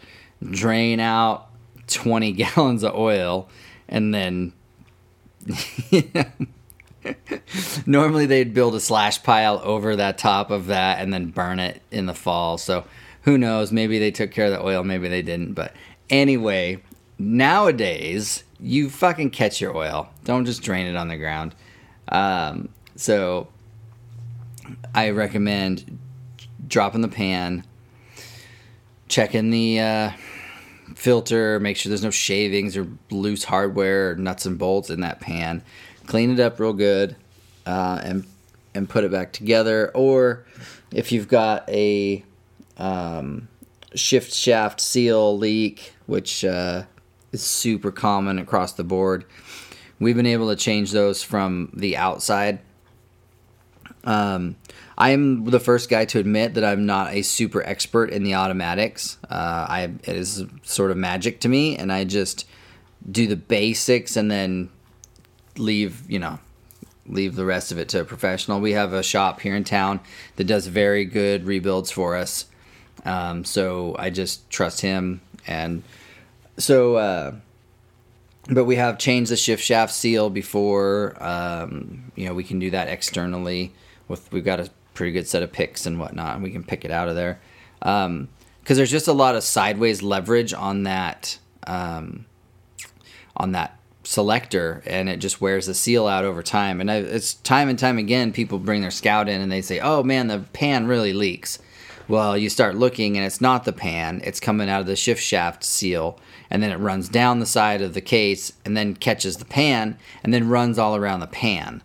drain 0.50 1.00
out 1.00 1.48
20 1.86 2.32
gallons 2.54 2.82
of 2.82 2.94
oil 2.94 3.48
and 3.88 4.14
then 4.14 4.52
normally 7.86 8.26
they'd 8.26 8.54
build 8.54 8.74
a 8.74 8.80
slash 8.80 9.22
pile 9.22 9.60
over 9.64 9.96
that 9.96 10.18
top 10.18 10.50
of 10.50 10.66
that 10.66 11.00
and 11.00 11.12
then 11.12 11.26
burn 11.26 11.58
it 11.58 11.82
in 11.90 12.06
the 12.06 12.14
fall. 12.14 12.58
So 12.58 12.84
who 13.22 13.36
knows? 13.36 13.72
Maybe 13.72 13.98
they 13.98 14.10
took 14.10 14.30
care 14.30 14.46
of 14.46 14.52
the 14.52 14.64
oil 14.64 14.84
maybe 14.84 15.08
they 15.08 15.22
didn't 15.22 15.54
but 15.54 15.74
anyway 16.10 16.80
nowadays 17.18 18.44
you 18.60 18.88
fucking 18.88 19.30
catch 19.30 19.60
your 19.60 19.76
oil 19.76 20.08
don't 20.24 20.44
just 20.44 20.62
drain 20.62 20.86
it 20.86 20.96
on 20.96 21.08
the 21.08 21.16
ground 21.16 21.54
um, 22.08 22.68
so 22.96 23.48
i 24.94 25.10
recommend 25.10 25.98
dropping 26.68 27.00
the 27.00 27.08
pan 27.08 27.64
checking 29.12 29.50
the 29.50 29.78
uh, 29.78 30.10
filter, 30.94 31.60
make 31.60 31.76
sure 31.76 31.90
there's 31.90 32.02
no 32.02 32.10
shavings 32.10 32.76
or 32.76 32.88
loose 33.10 33.44
hardware 33.44 34.12
or 34.12 34.16
nuts 34.16 34.46
and 34.46 34.58
bolts 34.58 34.88
in 34.88 35.00
that 35.00 35.20
pan. 35.20 35.62
Clean 36.06 36.30
it 36.30 36.40
up 36.40 36.58
real 36.58 36.72
good 36.72 37.16
uh, 37.66 38.00
and 38.02 38.26
and 38.74 38.88
put 38.88 39.04
it 39.04 39.12
back 39.12 39.32
together. 39.32 39.90
Or 39.94 40.44
if 40.90 41.12
you've 41.12 41.28
got 41.28 41.68
a 41.68 42.24
um, 42.78 43.48
shift 43.94 44.32
shaft 44.32 44.80
seal 44.80 45.36
leak, 45.36 45.92
which 46.06 46.44
uh, 46.44 46.84
is 47.32 47.42
super 47.42 47.90
common 47.90 48.38
across 48.38 48.72
the 48.72 48.84
board, 48.84 49.24
we've 49.98 50.16
been 50.16 50.26
able 50.26 50.48
to 50.50 50.56
change 50.56 50.92
those 50.92 51.22
from 51.22 51.70
the 51.74 51.96
outside. 51.96 52.60
Um, 54.04 54.56
I 54.98 55.10
am 55.10 55.44
the 55.44 55.60
first 55.60 55.88
guy 55.88 56.04
to 56.06 56.18
admit 56.18 56.54
that 56.54 56.64
I'm 56.64 56.86
not 56.86 57.12
a 57.12 57.22
super 57.22 57.64
expert 57.66 58.10
in 58.10 58.24
the 58.24 58.34
automatics. 58.34 59.16
Uh, 59.28 59.66
I 59.68 59.82
it 60.04 60.16
is 60.16 60.44
sort 60.62 60.90
of 60.90 60.96
magic 60.96 61.40
to 61.40 61.48
me, 61.48 61.76
and 61.76 61.92
I 61.92 62.04
just 62.04 62.46
do 63.10 63.26
the 63.26 63.36
basics 63.36 64.16
and 64.16 64.30
then 64.30 64.70
leave 65.56 66.08
you 66.10 66.18
know 66.18 66.38
leave 67.06 67.34
the 67.34 67.44
rest 67.44 67.72
of 67.72 67.78
it 67.78 67.88
to 67.90 68.00
a 68.00 68.04
professional. 68.04 68.60
We 68.60 68.72
have 68.72 68.92
a 68.92 69.02
shop 69.02 69.40
here 69.40 69.56
in 69.56 69.64
town 69.64 70.00
that 70.36 70.44
does 70.44 70.66
very 70.66 71.04
good 71.04 71.44
rebuilds 71.44 71.90
for 71.90 72.16
us, 72.16 72.46
um, 73.04 73.44
so 73.44 73.96
I 73.98 74.10
just 74.10 74.48
trust 74.50 74.80
him 74.80 75.20
and 75.46 75.82
so. 76.56 76.96
Uh, 76.96 77.34
but 78.50 78.64
we 78.64 78.76
have 78.76 78.98
changed 78.98 79.30
the 79.30 79.36
shift 79.36 79.62
shaft 79.62 79.94
seal 79.94 80.28
before. 80.28 81.16
Um, 81.22 82.10
you 82.16 82.26
know, 82.26 82.34
we 82.34 82.44
can 82.44 82.58
do 82.58 82.70
that 82.70 82.88
externally. 82.88 83.72
With 84.08 84.30
we've 84.32 84.44
got 84.44 84.60
a 84.60 84.70
pretty 84.94 85.12
good 85.12 85.28
set 85.28 85.42
of 85.42 85.52
picks 85.52 85.86
and 85.86 85.98
whatnot, 85.98 86.34
and 86.34 86.42
we 86.42 86.50
can 86.50 86.64
pick 86.64 86.84
it 86.84 86.90
out 86.90 87.08
of 87.08 87.14
there. 87.14 87.40
Because 87.78 88.06
um, 88.06 88.28
there's 88.66 88.90
just 88.90 89.08
a 89.08 89.12
lot 89.12 89.36
of 89.36 89.44
sideways 89.44 90.02
leverage 90.02 90.52
on 90.52 90.82
that 90.84 91.38
um, 91.66 92.26
on 93.36 93.52
that 93.52 93.78
selector, 94.04 94.82
and 94.86 95.08
it 95.08 95.18
just 95.18 95.40
wears 95.40 95.66
the 95.66 95.74
seal 95.74 96.06
out 96.06 96.24
over 96.24 96.42
time. 96.42 96.80
And 96.80 96.90
I, 96.90 96.96
it's 96.96 97.34
time 97.34 97.68
and 97.68 97.78
time 97.78 97.98
again, 97.98 98.32
people 98.32 98.58
bring 98.58 98.82
their 98.82 98.90
scout 98.90 99.28
in 99.28 99.40
and 99.40 99.52
they 99.52 99.62
say, 99.62 99.78
"Oh 99.80 100.02
man, 100.02 100.26
the 100.26 100.40
pan 100.52 100.86
really 100.86 101.12
leaks." 101.12 101.58
Well, 102.08 102.36
you 102.36 102.48
start 102.48 102.76
looking, 102.76 103.16
and 103.16 103.24
it's 103.24 103.40
not 103.40 103.64
the 103.64 103.72
pan; 103.72 104.20
it's 104.24 104.40
coming 104.40 104.68
out 104.68 104.80
of 104.80 104.86
the 104.86 104.96
shift 104.96 105.22
shaft 105.22 105.64
seal, 105.64 106.18
and 106.50 106.62
then 106.62 106.70
it 106.70 106.76
runs 106.76 107.08
down 107.08 107.38
the 107.38 107.46
side 107.46 107.82
of 107.82 107.94
the 107.94 108.00
case, 108.00 108.52
and 108.64 108.76
then 108.76 108.94
catches 108.94 109.36
the 109.36 109.44
pan, 109.44 109.98
and 110.22 110.32
then 110.34 110.48
runs 110.48 110.78
all 110.78 110.96
around 110.96 111.20
the 111.20 111.26
pan 111.26 111.82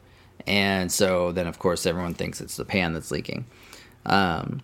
and 0.47 0.91
so 0.91 1.33
then 1.33 1.45
of 1.45 1.59
course 1.59 1.85
everyone 1.85 2.13
thinks 2.13 2.41
it's 2.41 2.57
the 2.57 2.65
pan 2.65 2.93
that's 2.93 3.11
leaking. 3.11 3.45
Um, 4.05 4.61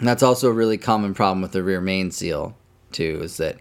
that's 0.00 0.22
also 0.22 0.48
a 0.48 0.52
really 0.52 0.78
common 0.78 1.12
problem 1.12 1.42
with 1.42 1.52
the 1.52 1.64
rear 1.64 1.80
main 1.80 2.12
seal 2.12 2.56
too, 2.92 3.20
is 3.22 3.36
that 3.38 3.58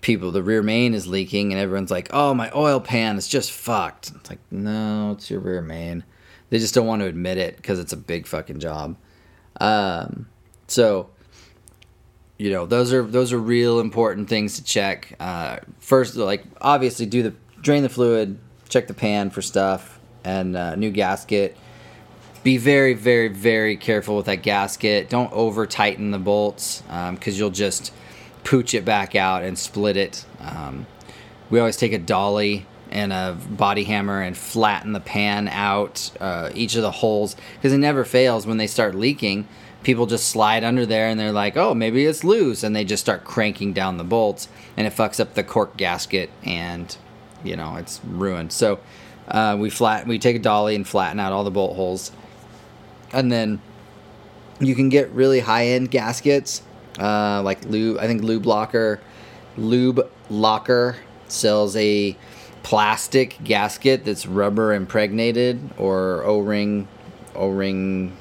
people 0.00 0.32
the 0.32 0.42
rear 0.42 0.62
main 0.62 0.94
is 0.94 1.06
leaking 1.06 1.52
and 1.52 1.60
everyone's 1.60 1.90
like, 1.90 2.08
"Oh, 2.10 2.32
my 2.34 2.50
oil 2.54 2.80
pan 2.80 3.18
is 3.18 3.28
just 3.28 3.52
fucked." 3.52 4.12
It's 4.16 4.30
like, 4.30 4.40
no, 4.50 5.12
it's 5.12 5.30
your 5.30 5.40
rear 5.40 5.60
main. 5.60 6.04
They 6.48 6.58
just 6.58 6.74
don't 6.74 6.86
want 6.86 7.02
to 7.02 7.08
admit 7.08 7.36
it 7.36 7.56
because 7.56 7.78
it's 7.78 7.92
a 7.92 7.96
big 7.96 8.26
fucking 8.26 8.60
job. 8.60 8.96
Um, 9.60 10.28
so 10.66 11.10
you 12.38 12.50
know 12.50 12.66
those 12.66 12.92
are 12.92 13.02
those 13.02 13.32
are 13.32 13.38
real 13.38 13.80
important 13.80 14.28
things 14.28 14.56
to 14.56 14.64
check. 14.64 15.16
Uh, 15.20 15.58
first, 15.80 16.16
like 16.16 16.44
obviously 16.60 17.06
do 17.06 17.22
the 17.22 17.34
drain 17.60 17.82
the 17.82 17.88
fluid, 17.88 18.38
check 18.68 18.86
the 18.86 18.94
pan 18.94 19.30
for 19.30 19.42
stuff 19.42 19.98
and 20.24 20.56
uh, 20.56 20.74
new 20.74 20.90
gasket. 20.90 21.56
Be 22.42 22.58
very, 22.58 22.92
very, 22.92 23.28
very 23.28 23.76
careful 23.76 24.16
with 24.16 24.26
that 24.26 24.42
gasket. 24.42 25.08
Don't 25.08 25.32
over 25.32 25.66
tighten 25.66 26.10
the 26.10 26.18
bolts 26.18 26.82
because 26.82 27.34
um, 27.34 27.38
you'll 27.38 27.50
just 27.50 27.92
pooch 28.44 28.74
it 28.74 28.84
back 28.84 29.14
out 29.14 29.42
and 29.42 29.58
split 29.58 29.96
it. 29.96 30.26
Um, 30.40 30.86
we 31.48 31.58
always 31.58 31.78
take 31.78 31.92
a 31.92 31.98
dolly 31.98 32.66
and 32.94 33.12
a 33.12 33.36
body 33.50 33.84
hammer 33.84 34.22
and 34.22 34.36
flatten 34.36 34.92
the 34.92 35.00
pan 35.00 35.48
out 35.48 36.10
uh, 36.20 36.50
each 36.54 36.76
of 36.76 36.82
the 36.82 36.90
holes 36.90 37.36
because 37.56 37.72
it 37.72 37.78
never 37.78 38.04
fails 38.04 38.46
when 38.46 38.56
they 38.56 38.66
start 38.66 38.94
leaking 38.94 39.46
people 39.82 40.06
just 40.06 40.28
slide 40.28 40.64
under 40.64 40.86
there 40.86 41.08
and 41.08 41.20
they're 41.20 41.32
like 41.32 41.58
oh 41.58 41.74
maybe 41.74 42.06
it's 42.06 42.24
loose 42.24 42.62
and 42.62 42.74
they 42.74 42.84
just 42.84 43.02
start 43.02 43.22
cranking 43.24 43.74
down 43.74 43.98
the 43.98 44.04
bolts 44.04 44.48
and 44.78 44.86
it 44.86 44.92
fucks 44.94 45.20
up 45.20 45.34
the 45.34 45.44
cork 45.44 45.76
gasket 45.76 46.30
and 46.42 46.96
you 47.42 47.54
know 47.54 47.76
it's 47.76 48.00
ruined 48.04 48.50
so 48.50 48.80
uh, 49.28 49.56
we 49.58 49.70
flat 49.70 50.06
we 50.06 50.18
take 50.18 50.36
a 50.36 50.38
dolly 50.38 50.74
and 50.74 50.86
flatten 50.86 51.18
out 51.18 51.32
all 51.32 51.44
the 51.44 51.50
bolt 51.50 51.76
holes, 51.76 52.12
and 53.12 53.32
then 53.32 53.60
you 54.60 54.74
can 54.74 54.88
get 54.88 55.10
really 55.10 55.40
high 55.40 55.66
end 55.68 55.90
gaskets 55.90 56.62
uh, 56.98 57.40
like 57.42 57.64
lube. 57.64 57.98
I 57.98 58.06
think 58.06 58.22
Lube 58.22 58.46
Locker, 58.46 59.00
Lube 59.56 60.10
Locker 60.28 60.96
sells 61.28 61.74
a 61.76 62.16
plastic 62.64 63.36
gasket 63.44 64.04
that's 64.04 64.26
rubber 64.26 64.72
impregnated 64.72 65.70
or 65.78 66.24
O 66.24 66.40
ring, 66.40 66.88
O 67.36 67.50
ring 67.50 68.16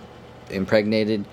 impregnated 0.52 1.26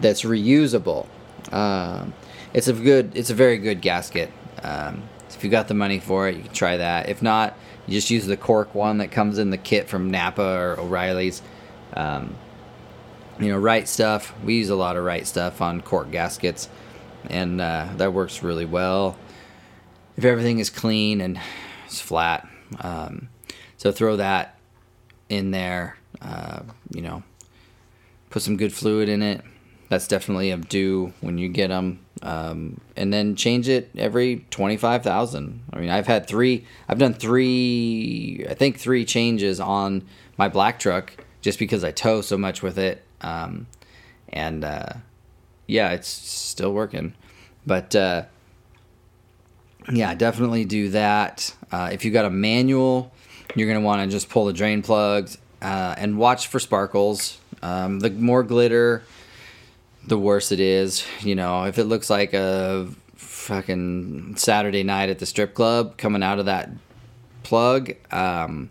that's 0.00 0.22
reusable. 0.22 1.06
Um, 1.52 2.14
it's 2.54 2.68
a 2.68 2.72
good, 2.72 3.14
it's 3.14 3.28
a 3.28 3.34
very 3.34 3.58
good 3.58 3.82
gasket. 3.82 4.30
Um, 4.62 5.02
if 5.28 5.42
you 5.44 5.50
got 5.50 5.68
the 5.68 5.74
money 5.74 5.98
for 5.98 6.28
it, 6.28 6.36
you 6.36 6.42
can 6.44 6.52
try 6.52 6.76
that. 6.76 7.08
If 7.08 7.20
not, 7.20 7.58
you 7.86 7.94
just 7.94 8.10
use 8.10 8.26
the 8.26 8.36
cork 8.36 8.74
one 8.74 8.98
that 8.98 9.10
comes 9.10 9.38
in 9.38 9.50
the 9.50 9.58
kit 9.58 9.88
from 9.88 10.10
Napa 10.10 10.40
or 10.42 10.78
O'Reilly's. 10.78 11.42
Um, 11.94 12.36
you 13.40 13.48
know, 13.48 13.58
Right 13.58 13.88
Stuff. 13.88 14.32
We 14.44 14.54
use 14.54 14.70
a 14.70 14.76
lot 14.76 14.96
of 14.96 15.04
Right 15.04 15.26
Stuff 15.26 15.60
on 15.60 15.80
cork 15.80 16.12
gaskets, 16.12 16.68
and 17.28 17.60
uh, 17.60 17.88
that 17.96 18.12
works 18.12 18.42
really 18.44 18.66
well. 18.66 19.16
If 20.16 20.24
everything 20.24 20.60
is 20.60 20.70
clean 20.70 21.20
and 21.20 21.40
it's 21.86 22.00
flat, 22.00 22.46
um, 22.80 23.28
so 23.76 23.92
throw 23.92 24.16
that 24.16 24.58
in 25.28 25.50
there. 25.50 25.96
Uh, 26.20 26.62
you 26.90 27.02
know, 27.02 27.22
put 28.30 28.42
some 28.42 28.56
good 28.56 28.72
fluid 28.72 29.08
in 29.08 29.22
it. 29.22 29.42
that's 29.88 30.06
definitely 30.06 30.50
a 30.50 30.56
do 30.56 31.12
when 31.20 31.36
you 31.36 31.48
get 31.48 31.68
them. 31.68 32.00
Um, 32.22 32.80
and 32.96 33.12
then 33.12 33.34
change 33.34 33.68
it 33.68 33.90
every 33.96 34.46
25,000. 34.50 35.64
I 35.72 35.78
mean, 35.80 35.90
I've 35.90 36.06
had 36.06 36.26
three, 36.26 36.64
I've 36.88 36.98
done 36.98 37.14
three, 37.14 38.46
I 38.48 38.54
think 38.54 38.78
three 38.78 39.04
changes 39.04 39.58
on 39.60 40.06
my 40.38 40.48
black 40.48 40.78
truck 40.78 41.12
just 41.40 41.58
because 41.58 41.84
I 41.84 41.90
tow 41.90 42.20
so 42.20 42.38
much 42.38 42.62
with 42.62 42.78
it. 42.78 43.02
Um, 43.20 43.66
and 44.28 44.64
uh, 44.64 44.94
yeah, 45.66 45.90
it's 45.90 46.08
still 46.08 46.72
working. 46.72 47.14
But 47.66 47.94
uh, 47.94 48.24
yeah, 49.90 50.14
definitely 50.14 50.64
do 50.64 50.90
that. 50.90 51.54
Uh, 51.70 51.90
if 51.92 52.04
you 52.04 52.10
got 52.10 52.24
a 52.24 52.30
manual, 52.30 53.12
you're 53.54 53.68
going 53.68 53.80
to 53.80 53.84
want 53.84 54.02
to 54.02 54.14
just 54.14 54.28
pull 54.28 54.46
the 54.46 54.52
drain 54.52 54.82
plugs 54.82 55.38
uh, 55.60 55.94
and 55.96 56.18
watch 56.18 56.48
for 56.48 56.60
sparkles. 56.60 57.38
Um, 57.62 58.00
the 58.00 58.10
more 58.10 58.42
glitter, 58.42 59.02
the 60.06 60.18
worse 60.18 60.52
it 60.52 60.60
is. 60.60 61.04
You 61.20 61.34
know, 61.34 61.64
if 61.64 61.78
it 61.78 61.84
looks 61.84 62.10
like 62.10 62.34
a 62.34 62.88
fucking 63.16 64.36
Saturday 64.36 64.82
night 64.82 65.10
at 65.10 65.18
the 65.18 65.26
strip 65.26 65.54
club 65.54 65.96
coming 65.96 66.22
out 66.22 66.38
of 66.38 66.46
that 66.46 66.70
plug, 67.42 67.94
um, 68.10 68.70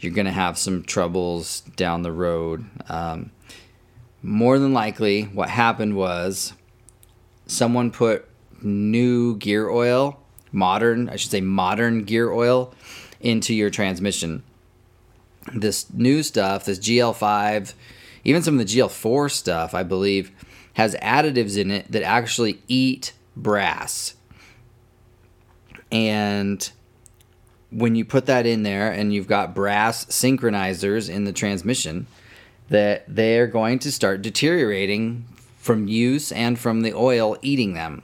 you're 0.00 0.12
going 0.12 0.26
to 0.26 0.32
have 0.32 0.58
some 0.58 0.82
troubles 0.82 1.60
down 1.76 2.02
the 2.02 2.12
road. 2.12 2.64
Um, 2.88 3.30
more 4.22 4.58
than 4.58 4.72
likely, 4.72 5.24
what 5.24 5.48
happened 5.48 5.96
was 5.96 6.52
someone 7.46 7.90
put 7.90 8.28
new 8.62 9.36
gear 9.36 9.68
oil, 9.68 10.20
modern, 10.54 11.08
I 11.08 11.16
should 11.16 11.30
say 11.30 11.40
modern 11.40 12.04
gear 12.04 12.32
oil, 12.32 12.72
into 13.20 13.54
your 13.54 13.70
transmission. 13.70 14.42
This 15.52 15.92
new 15.92 16.22
stuff, 16.22 16.64
this 16.64 16.78
GL5, 16.78 17.74
even 18.24 18.42
some 18.42 18.58
of 18.58 18.66
the 18.66 18.78
GL4 18.78 19.30
stuff, 19.30 19.74
I 19.74 19.82
believe, 19.82 20.30
has 20.74 20.94
additives 20.96 21.58
in 21.58 21.70
it 21.70 21.90
that 21.92 22.02
actually 22.02 22.62
eat 22.68 23.12
brass. 23.36 24.14
And 25.92 26.70
when 27.70 27.94
you 27.94 28.04
put 28.04 28.26
that 28.26 28.46
in 28.46 28.62
there 28.62 28.90
and 28.90 29.12
you've 29.12 29.28
got 29.28 29.54
brass 29.54 30.06
synchronizers 30.06 31.08
in 31.08 31.24
the 31.24 31.32
transmission, 31.32 32.06
that 32.68 33.04
they're 33.08 33.46
going 33.46 33.78
to 33.80 33.92
start 33.92 34.22
deteriorating 34.22 35.26
from 35.58 35.88
use 35.88 36.32
and 36.32 36.58
from 36.58 36.82
the 36.82 36.94
oil 36.94 37.36
eating 37.42 37.74
them. 37.74 38.02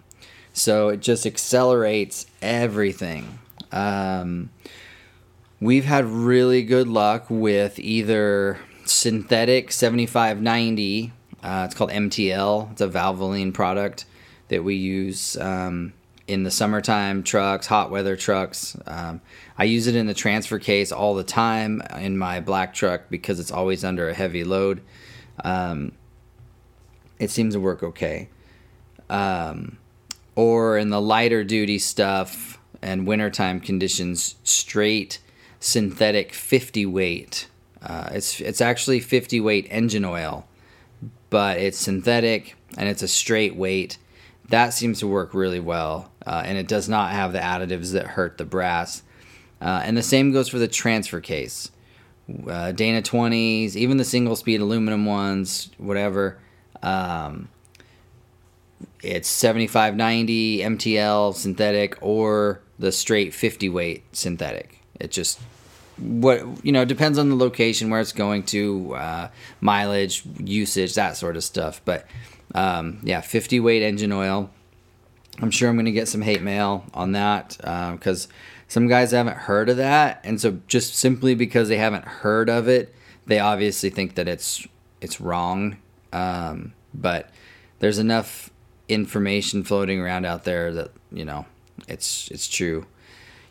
So 0.52 0.88
it 0.88 1.00
just 1.00 1.26
accelerates 1.26 2.26
everything. 2.42 3.38
Um, 3.72 4.50
we've 5.60 5.84
had 5.84 6.04
really 6.04 6.62
good 6.62 6.88
luck 6.88 7.26
with 7.28 7.78
either 7.78 8.58
synthetic 8.84 9.70
7590 9.70 11.12
uh, 11.42 11.62
it's 11.66 11.74
called 11.74 11.90
MTL. 11.90 12.72
It's 12.72 12.80
a 12.80 12.88
Valvoline 12.88 13.52
product 13.54 14.04
that 14.48 14.62
we 14.62 14.74
use 14.74 15.36
um, 15.38 15.92
in 16.26 16.42
the 16.42 16.50
summertime 16.50 17.22
trucks, 17.22 17.66
hot 17.66 17.90
weather 17.90 18.16
trucks. 18.16 18.76
Um, 18.86 19.20
I 19.56 19.64
use 19.64 19.86
it 19.86 19.96
in 19.96 20.06
the 20.06 20.14
transfer 20.14 20.58
case 20.58 20.92
all 20.92 21.14
the 21.14 21.24
time 21.24 21.82
in 21.98 22.18
my 22.18 22.40
black 22.40 22.74
truck 22.74 23.02
because 23.08 23.40
it's 23.40 23.50
always 23.50 23.84
under 23.84 24.08
a 24.08 24.14
heavy 24.14 24.44
load. 24.44 24.82
Um, 25.42 25.92
it 27.18 27.30
seems 27.30 27.54
to 27.54 27.60
work 27.60 27.82
okay. 27.82 28.28
Um, 29.08 29.78
or 30.40 30.78
in 30.78 30.90
the 30.90 31.00
lighter 31.00 31.44
duty 31.44 31.78
stuff 31.78 32.58
and 32.80 33.06
wintertime 33.06 33.60
conditions, 33.60 34.36
straight 34.44 35.18
synthetic 35.58 36.32
50 36.32 36.86
weight. 36.86 37.48
Uh, 37.82 38.08
it's 38.12 38.40
it's 38.40 38.60
actually 38.60 39.00
50 39.00 39.40
weight 39.40 39.66
engine 39.70 40.04
oil 40.04 40.46
but 41.30 41.58
it's 41.58 41.78
synthetic 41.78 42.56
and 42.76 42.88
it's 42.88 43.02
a 43.02 43.08
straight 43.08 43.56
weight. 43.56 43.96
That 44.48 44.74
seems 44.74 44.98
to 44.98 45.06
work 45.06 45.32
really 45.32 45.60
well, 45.60 46.10
uh, 46.26 46.42
and 46.44 46.58
it 46.58 46.66
does 46.66 46.88
not 46.88 47.12
have 47.12 47.32
the 47.32 47.38
additives 47.38 47.92
that 47.92 48.06
hurt 48.06 48.36
the 48.36 48.44
brass. 48.44 49.02
Uh, 49.60 49.82
and 49.84 49.96
the 49.96 50.02
same 50.02 50.32
goes 50.32 50.48
for 50.48 50.58
the 50.58 50.68
transfer 50.68 51.20
case. 51.20 51.70
Uh, 52.48 52.72
Dana 52.72 53.00
20s, 53.00 53.76
even 53.76 53.96
the 53.96 54.04
single 54.04 54.34
speed 54.36 54.60
aluminum 54.60 55.06
ones, 55.06 55.70
whatever. 55.78 56.38
Um, 56.82 57.48
it's 59.02 59.28
7590 59.28 60.58
MTL 60.58 61.34
synthetic 61.34 61.96
or 62.00 62.60
the 62.78 62.92
straight 62.92 63.34
50 63.34 63.68
weight 63.68 64.04
synthetic. 64.12 64.80
It 64.98 65.10
just 65.10 65.40
what 65.98 66.64
you 66.64 66.72
know 66.72 66.84
depends 66.84 67.18
on 67.18 67.28
the 67.28 67.36
location 67.36 67.90
where 67.90 68.00
it's 68.00 68.12
going 68.12 68.42
to 68.44 68.94
uh, 68.94 69.28
mileage 69.60 70.22
usage 70.38 70.94
that 70.94 71.16
sort 71.16 71.36
of 71.36 71.44
stuff. 71.44 71.80
But 71.84 72.06
um, 72.54 73.00
yeah 73.02 73.20
50 73.20 73.60
weight 73.60 73.82
engine 73.82 74.12
oil. 74.12 74.50
I'm 75.42 75.50
sure 75.50 75.70
i'm 75.70 75.76
going 75.76 75.86
to 75.86 75.92
get 75.92 76.08
some 76.08 76.20
hate 76.20 76.42
mail 76.42 76.84
on 76.92 77.12
that 77.12 77.56
because 77.58 78.26
uh, 78.26 78.30
some 78.68 78.88
guys 78.88 79.12
haven't 79.12 79.36
heard 79.36 79.70
of 79.70 79.78
that. 79.78 80.20
And 80.22 80.40
so 80.40 80.60
just 80.66 80.94
simply 80.94 81.34
because 81.34 81.68
they 81.68 81.78
haven't 81.78 82.04
heard 82.04 82.50
of 82.50 82.68
it 82.68 82.94
they 83.30 83.38
obviously 83.38 83.90
think 83.90 84.16
that 84.16 84.28
it's 84.28 84.66
it's 85.00 85.20
wrong. 85.20 85.76
Um, 86.12 86.74
but 86.92 87.30
there's 87.78 87.98
enough 87.98 88.50
information 88.90 89.62
floating 89.62 90.00
around 90.00 90.24
out 90.24 90.44
there 90.44 90.72
that 90.72 90.90
you 91.12 91.24
know 91.24 91.46
it's 91.88 92.28
it's 92.30 92.48
true 92.48 92.86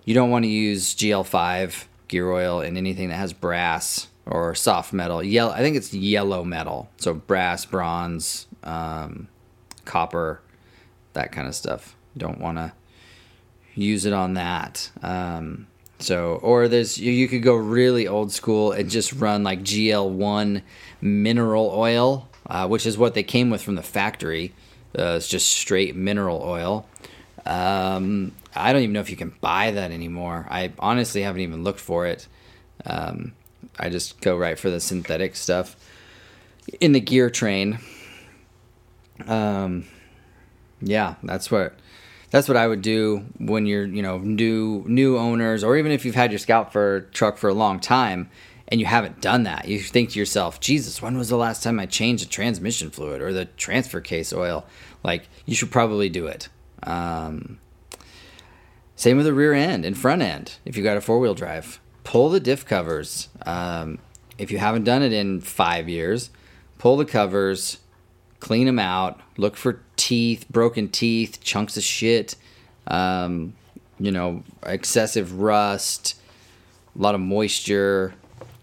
you 0.06 0.13
don't 0.13 0.30
want 0.30 0.43
to 0.43 0.49
use 0.49 0.93
gl5 0.95 1.86
gear 2.08 2.32
oil 2.32 2.62
in 2.62 2.78
anything 2.78 3.10
that 3.10 3.15
has 3.15 3.34
brass 3.34 4.08
or 4.30 4.54
soft 4.54 4.93
metal. 4.93 5.23
Yellow, 5.23 5.52
I 5.52 5.60
think 5.60 5.75
it's 5.75 5.93
yellow 5.93 6.43
metal. 6.43 6.89
So 6.97 7.13
brass, 7.13 7.65
bronze, 7.65 8.47
um, 8.63 9.28
copper, 9.86 10.41
that 11.13 11.32
kind 11.32 11.47
of 11.47 11.56
stuff. 11.56 11.95
don't 12.17 12.39
want 12.39 12.58
to 12.58 12.73
use 13.73 14.06
it 14.06 14.13
on 14.13 14.36
that. 14.36 14.91
Um, 15.02 15.67
so, 15.97 16.36
or 16.41 16.67
there's 16.67 16.97
you, 16.97 17.12
you 17.12 17.28
could 17.28 17.43
go 17.43 17.56
really 17.56 18.08
old 18.08 18.32
school 18.32 18.71
and 18.71 18.89
just 18.89 19.13
run 19.13 19.43
like 19.43 19.62
GL1 19.62 20.62
mineral 21.02 21.71
oil, 21.73 22.30
uh, 22.47 22.67
which 22.67 22.86
is 22.86 22.97
what 22.97 23.15
they 23.15 23.23
came 23.23 23.49
with 23.49 23.62
from 23.62 23.75
the 23.75 23.84
factory. 23.84 24.54
Uh, 24.97 25.15
it's 25.17 25.28
just 25.28 25.52
straight 25.52 25.95
mineral 25.95 26.41
oil. 26.41 26.88
Um, 27.45 28.34
I 28.56 28.73
don't 28.73 28.82
even 28.82 28.93
know 28.93 28.99
if 28.99 29.10
you 29.10 29.15
can 29.15 29.34
buy 29.41 29.71
that 29.71 29.91
anymore. 29.91 30.47
I 30.49 30.71
honestly 30.80 31.21
haven't 31.21 31.41
even 31.41 31.63
looked 31.63 31.80
for 31.80 32.06
it. 32.08 32.28
Um, 32.86 33.34
I 33.78 33.89
just 33.89 34.19
go 34.21 34.38
right 34.38 34.58
for 34.58 34.69
the 34.69 34.80
synthetic 34.80 35.36
stuff 35.36 35.75
in 36.80 36.91
the 36.91 36.99
gear 36.99 37.30
train. 37.30 37.80
Um, 39.25 39.86
yeah, 40.82 41.15
that's 41.23 41.52
what 41.52 41.75
that's 42.32 42.47
what 42.47 42.58
I 42.58 42.67
would 42.67 42.82
do 42.82 43.25
when 43.38 43.65
you're 43.65 43.86
you 43.86 44.02
know 44.02 44.17
new 44.19 44.84
new 44.88 45.17
owners, 45.17 45.63
or 45.63 45.78
even 45.78 45.91
if 45.91 46.06
you've 46.06 46.15
had 46.15 46.32
your 46.32 46.39
Scout 46.39 46.71
for 46.71 47.02
truck 47.12 47.38
for 47.38 47.49
a 47.49 47.54
long 47.54 47.80
time 47.80 48.30
and 48.69 48.79
you 48.79 48.86
haven't 48.86 49.19
done 49.19 49.43
that. 49.43 49.67
You 49.67 49.79
think 49.79 50.12
to 50.12 50.19
yourself, 50.19 50.60
Jesus, 50.60 51.01
when 51.01 51.17
was 51.17 51.29
the 51.29 51.38
last 51.38 51.63
time 51.63 51.79
I 51.79 51.88
changed 51.88 52.23
the 52.23 52.29
transmission 52.29 52.91
fluid 52.91 53.21
or 53.21 53.34
the 53.34 53.45
transfer 53.45 53.99
case 53.99 54.32
oil? 54.32 54.65
Like 55.03 55.27
you 55.45 55.55
should 55.55 55.71
probably 55.71 56.08
do 56.08 56.27
it. 56.27 56.49
Um, 56.84 57.60
same 58.95 59.17
with 59.17 59.25
the 59.25 59.34
rear 59.34 59.53
end 59.53 59.86
and 59.86 59.97
front 59.97 60.21
end 60.21 60.58
if 60.65 60.77
you 60.77 60.84
got 60.84 60.97
a 60.97 61.01
four 61.01 61.19
wheel 61.19 61.34
drive. 61.34 61.79
Pull 62.03 62.29
the 62.29 62.39
diff 62.39 62.65
covers. 62.65 63.29
Um, 63.45 63.97
if 64.38 64.51
you 64.51 64.60
haven't 64.60 64.84
done 64.84 65.01
it 65.01 65.13
in 65.13 65.41
five 65.41 65.89
years, 65.89 66.29
pull 66.77 66.95
the 66.95 67.05
covers, 67.05 67.79
clean 68.39 68.67
them 68.67 68.79
out, 68.79 69.19
look 69.36 69.58
for 69.58 69.82
teeth, 69.95 70.45
broken 70.49 70.89
teeth, 70.89 71.41
chunks 71.41 71.75
of 71.75 71.84
shit, 71.84 72.36
um, 72.88 73.53
you 73.99 74.12
know, 74.12 74.43
excessive 74.63 75.39
rust, 75.39 76.15
a 76.97 77.01
lot 77.01 77.15
of 77.15 77.21
moisture. 77.21 78.13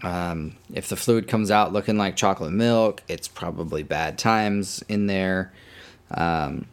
Um, 0.07 0.57
if 0.73 0.88
the 0.88 0.95
fluid 0.95 1.27
comes 1.27 1.51
out 1.51 1.73
looking 1.73 1.99
like 1.99 2.14
chocolate 2.14 2.53
milk, 2.53 3.03
it's 3.09 3.27
probably 3.27 3.83
bad 3.83 4.19
times 4.19 4.85
in 4.88 5.09
there. 5.09 5.53
Um, 6.12 6.66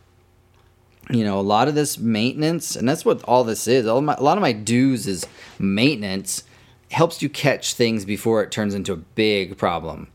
you 1.10 1.24
know, 1.24 1.40
a 1.40 1.42
lot 1.42 1.68
of 1.68 1.74
this 1.74 1.98
maintenance, 1.98 2.76
and 2.76 2.88
that's 2.88 3.04
what 3.04 3.24
all 3.24 3.44
this 3.44 3.68
is. 3.68 3.88
All 3.88 4.02
my, 4.02 4.14
a 4.14 4.22
lot 4.22 4.38
of 4.38 4.44
my 4.44 4.54
do's 4.54 5.08
is 5.08 5.26
maintenance 5.58 6.44
helps 6.92 7.24
you 7.24 7.30
catch 7.30 7.74
things 7.74 8.06
before 8.06 8.44
it 8.44 8.52
turns 8.52 8.76
into 8.76 8.94
a 8.94 8.98
big 8.98 9.58
problem. 9.58 10.10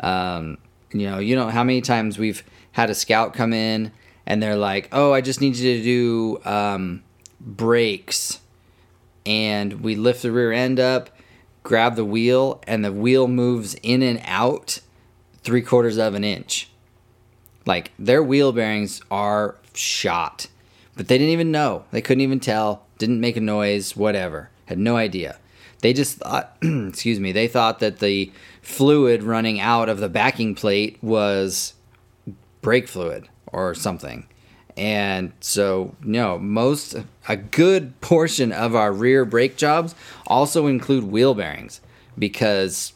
Um, 0.00 0.58
you 0.92 1.08
know, 1.08 1.18
you 1.18 1.36
know 1.36 1.48
how 1.48 1.64
many 1.64 1.80
times 1.80 2.18
we've 2.18 2.44
had 2.72 2.90
a 2.90 2.94
scout 2.94 3.32
come 3.32 3.54
in 3.54 3.92
and 4.26 4.42
they're 4.42 4.56
like, 4.56 4.90
"Oh, 4.92 5.14
I 5.14 5.22
just 5.22 5.40
need 5.40 5.56
you 5.56 5.78
to 5.78 5.82
do 5.82 6.44
um, 6.44 7.02
brakes," 7.40 8.40
and 9.24 9.80
we 9.80 9.96
lift 9.96 10.20
the 10.20 10.30
rear 10.30 10.52
end 10.52 10.78
up, 10.78 11.08
grab 11.68 11.96
the 11.96 12.04
wheel, 12.04 12.62
and 12.66 12.82
the 12.82 12.90
wheel 12.90 13.28
moves 13.28 13.76
in 13.82 14.00
and 14.02 14.18
out 14.24 14.80
three 15.42 15.60
quarters 15.60 15.98
of 15.98 16.14
an 16.14 16.24
inch. 16.24 16.70
Like 17.66 17.92
their 17.98 18.22
wheel 18.22 18.52
bearings 18.52 19.02
are 19.10 19.56
shot. 19.74 20.46
But 20.96 21.08
they 21.08 21.18
didn't 21.18 21.34
even 21.34 21.52
know. 21.52 21.84
They 21.90 22.00
couldn't 22.00 22.22
even 22.22 22.40
tell. 22.40 22.86
Didn't 22.96 23.20
make 23.20 23.36
a 23.36 23.42
noise, 23.42 23.94
whatever. 23.94 24.48
Had 24.64 24.78
no 24.78 24.96
idea. 24.96 25.36
They 25.82 25.92
just 25.92 26.16
thought, 26.16 26.56
excuse 26.62 27.20
me, 27.20 27.32
they 27.32 27.46
thought 27.46 27.80
that 27.80 27.98
the 27.98 28.32
fluid 28.62 29.22
running 29.22 29.60
out 29.60 29.90
of 29.90 29.98
the 29.98 30.08
backing 30.08 30.54
plate 30.54 30.96
was 31.02 31.74
brake 32.62 32.88
fluid 32.88 33.28
or 33.46 33.74
something. 33.74 34.26
And 34.78 35.32
so, 35.40 35.96
you 36.04 36.12
know, 36.12 36.38
most, 36.38 36.94
a 37.28 37.36
good 37.36 38.00
portion 38.00 38.52
of 38.52 38.76
our 38.76 38.92
rear 38.92 39.24
brake 39.24 39.56
jobs 39.56 39.96
also 40.26 40.68
include 40.68 41.02
wheel 41.02 41.34
bearings 41.34 41.80
because 42.16 42.92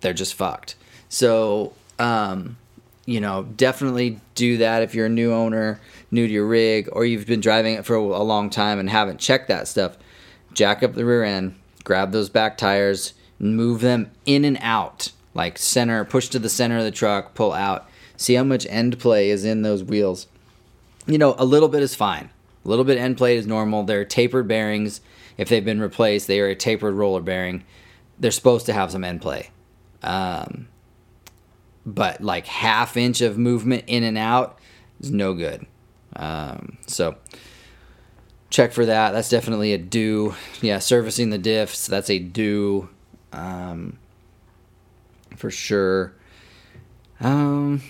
they're 0.00 0.12
just 0.12 0.34
fucked. 0.34 0.76
So, 1.08 1.72
um, 1.98 2.56
you 3.04 3.20
know, 3.20 3.42
definitely 3.42 4.20
do 4.36 4.58
that 4.58 4.82
if 4.82 4.94
you're 4.94 5.06
a 5.06 5.10
new 5.10 5.32
owner, 5.32 5.80
new 6.12 6.26
to 6.26 6.32
your 6.32 6.46
rig, 6.46 6.88
or 6.92 7.04
you've 7.04 7.26
been 7.26 7.40
driving 7.40 7.74
it 7.74 7.84
for 7.84 7.96
a 7.96 8.22
long 8.22 8.48
time 8.48 8.78
and 8.78 8.88
haven't 8.88 9.18
checked 9.18 9.48
that 9.48 9.66
stuff. 9.66 9.96
Jack 10.52 10.84
up 10.84 10.94
the 10.94 11.04
rear 11.04 11.24
end, 11.24 11.56
grab 11.82 12.12
those 12.12 12.28
back 12.28 12.56
tires, 12.56 13.14
move 13.40 13.80
them 13.80 14.10
in 14.24 14.44
and 14.44 14.58
out, 14.60 15.10
like 15.34 15.58
center, 15.58 16.04
push 16.04 16.28
to 16.28 16.38
the 16.38 16.48
center 16.48 16.78
of 16.78 16.84
the 16.84 16.92
truck, 16.92 17.34
pull 17.34 17.52
out. 17.52 17.88
See 18.16 18.34
how 18.34 18.44
much 18.44 18.66
end 18.70 19.00
play 19.00 19.30
is 19.30 19.44
in 19.44 19.62
those 19.62 19.82
wheels. 19.82 20.28
You 21.06 21.18
know, 21.18 21.34
a 21.38 21.44
little 21.44 21.68
bit 21.68 21.82
is 21.82 21.94
fine. 21.94 22.30
A 22.64 22.68
little 22.68 22.84
bit 22.84 22.98
end 22.98 23.16
play 23.16 23.36
is 23.36 23.46
normal. 23.46 23.84
They're 23.84 24.04
tapered 24.04 24.48
bearings. 24.48 25.00
If 25.36 25.48
they've 25.48 25.64
been 25.64 25.80
replaced, 25.80 26.26
they 26.26 26.40
are 26.40 26.48
a 26.48 26.54
tapered 26.54 26.94
roller 26.94 27.20
bearing. 27.20 27.64
They're 28.18 28.30
supposed 28.30 28.66
to 28.66 28.72
have 28.72 28.90
some 28.90 29.04
end 29.04 29.20
play. 29.20 29.50
Um, 30.02 30.68
but 31.84 32.20
like 32.22 32.46
half 32.46 32.96
inch 32.96 33.20
of 33.20 33.36
movement 33.36 33.84
in 33.86 34.02
and 34.04 34.16
out 34.16 34.58
is 35.00 35.10
no 35.10 35.34
good. 35.34 35.66
Um, 36.16 36.78
so 36.86 37.16
check 38.50 38.72
for 38.72 38.86
that. 38.86 39.10
That's 39.10 39.28
definitely 39.28 39.72
a 39.72 39.78
do. 39.78 40.34
Yeah, 40.62 40.78
servicing 40.78 41.30
the 41.30 41.38
diffs. 41.38 41.86
That's 41.86 42.08
a 42.08 42.18
do. 42.18 42.88
Um, 43.32 43.98
for 45.36 45.50
sure. 45.50 46.14
Um, 47.20 47.82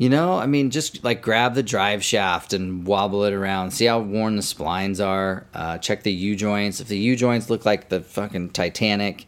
you 0.00 0.08
know, 0.08 0.38
I 0.38 0.46
mean, 0.46 0.70
just 0.70 1.04
like 1.04 1.20
grab 1.20 1.52
the 1.52 1.62
drive 1.62 2.02
shaft 2.02 2.54
and 2.54 2.86
wobble 2.86 3.24
it 3.24 3.34
around. 3.34 3.72
See 3.72 3.84
how 3.84 4.00
worn 4.00 4.36
the 4.36 4.40
splines 4.40 4.98
are. 5.06 5.46
Uh, 5.52 5.76
check 5.76 6.04
the 6.04 6.10
U 6.10 6.34
joints. 6.34 6.80
If 6.80 6.88
the 6.88 6.96
U 6.96 7.14
joints 7.14 7.50
look 7.50 7.66
like 7.66 7.90
the 7.90 8.00
fucking 8.00 8.50
Titanic, 8.50 9.26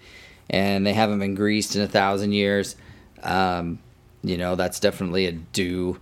and 0.49 0.87
they 0.87 0.95
haven't 0.95 1.19
been 1.19 1.35
greased 1.35 1.77
in 1.77 1.83
a 1.83 1.87
thousand 1.87 2.33
years, 2.33 2.77
um, 3.23 3.81
you 4.23 4.39
know, 4.39 4.57
that's 4.57 4.81
definitely 4.81 5.27
a 5.27 5.33
do. 5.33 6.01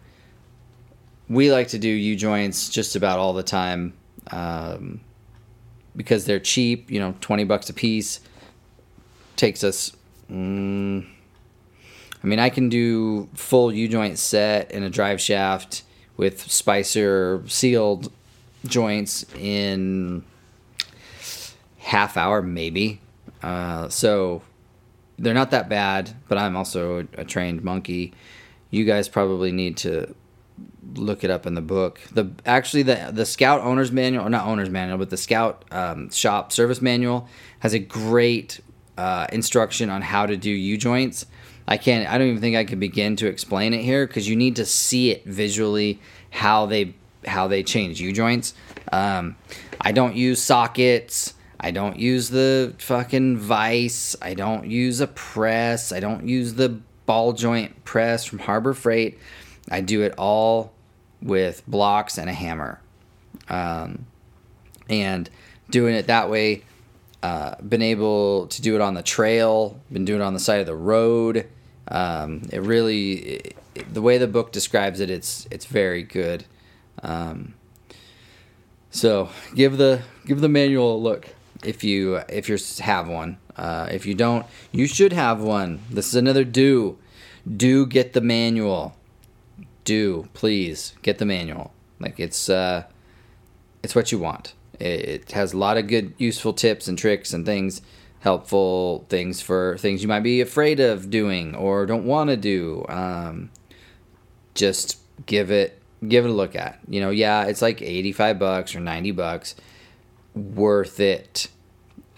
We 1.28 1.50
like 1.50 1.66
to 1.68 1.78
do 1.80 1.88
U 1.88 2.14
joints 2.14 2.68
just 2.68 2.94
about 2.94 3.18
all 3.18 3.33
the 3.33 3.42
time 3.42 3.92
um, 4.30 5.00
because 5.96 6.26
they're 6.26 6.38
cheap, 6.38 6.92
you 6.92 7.00
know, 7.00 7.16
20 7.20 7.42
bucks 7.42 7.70
a 7.70 7.74
piece. 7.74 8.20
Takes 9.35 9.64
us. 9.64 9.90
Mm, 10.30 11.09
I 12.22 12.26
mean, 12.26 12.38
I 12.38 12.50
can 12.50 12.68
do 12.68 13.28
full 13.35 13.72
U 13.72 13.88
joint 13.88 14.18
set 14.18 14.70
in 14.70 14.83
a 14.83 14.90
drive 14.90 15.20
shaft 15.20 15.83
with 16.16 16.50
Spicer 16.50 17.42
sealed 17.46 18.12
joints 18.66 19.24
in 19.35 20.22
half 21.78 22.16
hour, 22.16 22.42
maybe. 22.42 23.00
Uh, 23.42 23.88
so 23.88 24.42
they're 25.18 25.35
not 25.35 25.50
that 25.50 25.68
bad, 25.68 26.11
but 26.28 26.38
I'm 26.38 26.56
also 26.56 27.06
a, 27.16 27.24
trained 27.24 27.62
monkey. 27.62 28.12
You 28.70 28.85
guys 28.85 29.09
probably 29.09 29.52
need 29.52 29.76
to 29.78 30.14
look 30.94 31.24
it 31.24 31.30
up 31.30 31.46
in 31.46 31.54
the 31.54 31.62
book. 31.62 32.00
The 32.12 32.30
actually 32.44 32.83
the 32.83 33.11
the 33.12 33.26
Scout 33.26 33.61
owner's 33.61 33.92
manual, 33.92 34.26
or 34.26 34.30
not 34.30 34.46
owner's 34.46 34.70
manual, 34.70 34.98
but 34.98 35.11
the 35.11 35.16
Scout 35.16 35.64
um, 35.70 36.11
shop 36.11 36.52
service 36.52 36.80
manual 36.83 37.28
has 37.61 37.72
a 37.72 37.78
great 37.78 38.61
uh, 38.96 39.26
instruction 39.33 39.90
on 39.90 40.02
how 40.02 40.26
to 40.26 40.37
do 40.37 40.50
U 40.50 40.76
joints. 40.76 41.26
I 41.70 41.76
can't. 41.76 42.11
I 42.11 42.18
don't 42.18 42.26
even 42.26 42.40
think 42.40 42.56
I 42.56 42.64
could 42.64 42.80
begin 42.80 43.14
to 43.16 43.28
explain 43.28 43.72
it 43.72 43.83
here 43.83 44.04
because 44.04 44.28
you 44.28 44.35
need 44.35 44.56
to 44.56 44.66
see 44.66 45.12
it 45.12 45.24
visually 45.24 46.00
how 46.30 46.66
they 46.66 46.94
how 47.24 47.46
they 47.46 47.62
change 47.62 48.00
U 48.00 48.12
joints. 48.12 48.54
Um, 48.92 49.37
I 49.80 49.92
don't 49.92 50.16
use 50.16 50.42
sockets. 50.42 51.35
I 51.61 51.70
don't 51.70 51.96
use 51.96 52.28
the 52.28 52.74
fucking 52.78 53.37
vise. 53.37 54.16
I 54.20 54.35
don't 54.35 54.68
use 54.68 55.00
a 55.00 55.06
press. 55.06 55.92
I 55.92 56.00
don't 56.00 56.26
use 56.26 56.54
the 56.54 56.80
ball 57.06 57.35
joint 57.35 57.85
press 57.85 58.24
from 58.24 58.40
Harbor 58.40 58.74
Freight. 58.74 59.18
I 59.70 59.80
do 59.80 60.02
it 60.02 60.14
all 60.18 60.72
with 61.22 61.62
blocks 61.68 62.18
and 62.18 62.28
a 62.28 62.33
hammer. 62.33 62.80
Um, 63.48 64.06
and 64.88 65.30
doing 65.70 65.94
it 65.94 66.09
that 66.09 66.30
way, 66.30 66.64
uh, 67.22 67.56
been 67.61 67.83
able 67.83 68.48
to 68.48 68.62
do 68.62 68.74
it 68.74 68.80
on 68.80 68.94
the 68.94 69.02
trail, 69.02 69.78
been 69.92 70.04
doing 70.04 70.20
it 70.20 70.24
on 70.24 70.35
the 70.35 70.40
side 70.40 70.61
of 70.61 70.66
the 70.66 70.74
road. 70.74 71.46
Um, 71.88 72.43
it 72.53 72.62
really, 72.62 73.12
it, 73.12 73.57
the 73.93 74.03
way 74.03 74.19
the 74.19 74.27
book 74.27 74.53
describes 74.53 75.01
it, 75.01 75.11
it's 75.11 75.47
it's 75.51 75.66
very 75.66 76.03
good. 76.03 76.45
Um, 77.03 77.55
so 78.90 79.31
give 79.55 79.77
the 79.77 80.03
give 80.27 80.40
the 80.40 80.49
manual 80.49 80.97
a 80.97 80.99
look 80.99 81.35
if 81.64 81.83
you 81.85 82.16
if 82.29 82.49
you 82.49 82.59
have 82.81 83.09
one. 83.09 83.38
Uh, 83.57 83.88
if 83.90 84.07
you 84.07 84.14
don't, 84.14 84.47
you 84.73 84.87
should 84.87 85.12
have 85.12 85.43
one. 85.43 85.81
This 85.90 86.09
is 86.09 86.14
another 86.14 86.45
do. 86.45 86.99
Do 87.57 87.87
get 87.87 88.12
the 88.12 88.21
manual. 88.21 88.97
Do 89.85 90.29
please 90.35 90.95
get 91.03 91.19
the 91.19 91.27
manual. 91.27 91.73
Like 91.99 92.19
it's 92.19 92.49
uh, 92.49 92.85
it's 93.83 93.95
what 93.95 94.12
you 94.12 94.19
want. 94.19 94.55
It, 94.79 95.09
it 95.09 95.33
has 95.33 95.53
a 95.53 95.59
lot 95.59 95.77
of 95.77 95.87
good, 95.87 96.14
useful 96.19 96.53
tips 96.53 96.88
and 96.88 96.99
tricks 96.99 97.33
and 97.33 97.45
things, 97.45 97.83
helpful 98.20 99.06
things 99.09 99.40
for 99.40 99.76
things 99.78 100.02
you 100.02 100.09
might 100.09 100.20
be 100.20 100.40
afraid 100.40 100.78
of 100.78 101.11
doing 101.11 101.54
or 101.54 101.87
don't 101.87 102.04
want 102.04 102.30
to 102.30 102.37
do. 102.37 102.85
Um, 102.88 103.50
just 104.54 104.98
give 105.26 105.50
it 105.50 105.80
give 106.06 106.24
it 106.24 106.30
a 106.30 106.35
look 106.35 106.54
at. 106.54 106.78
You 106.88 107.00
know, 107.00 107.11
yeah, 107.11 107.44
it's 107.44 107.62
like 107.62 107.83
85 107.83 108.38
bucks 108.38 108.74
or 108.74 108.80
90 108.80 109.11
bucks 109.12 109.54
worth 110.35 111.00
it. 111.00 111.48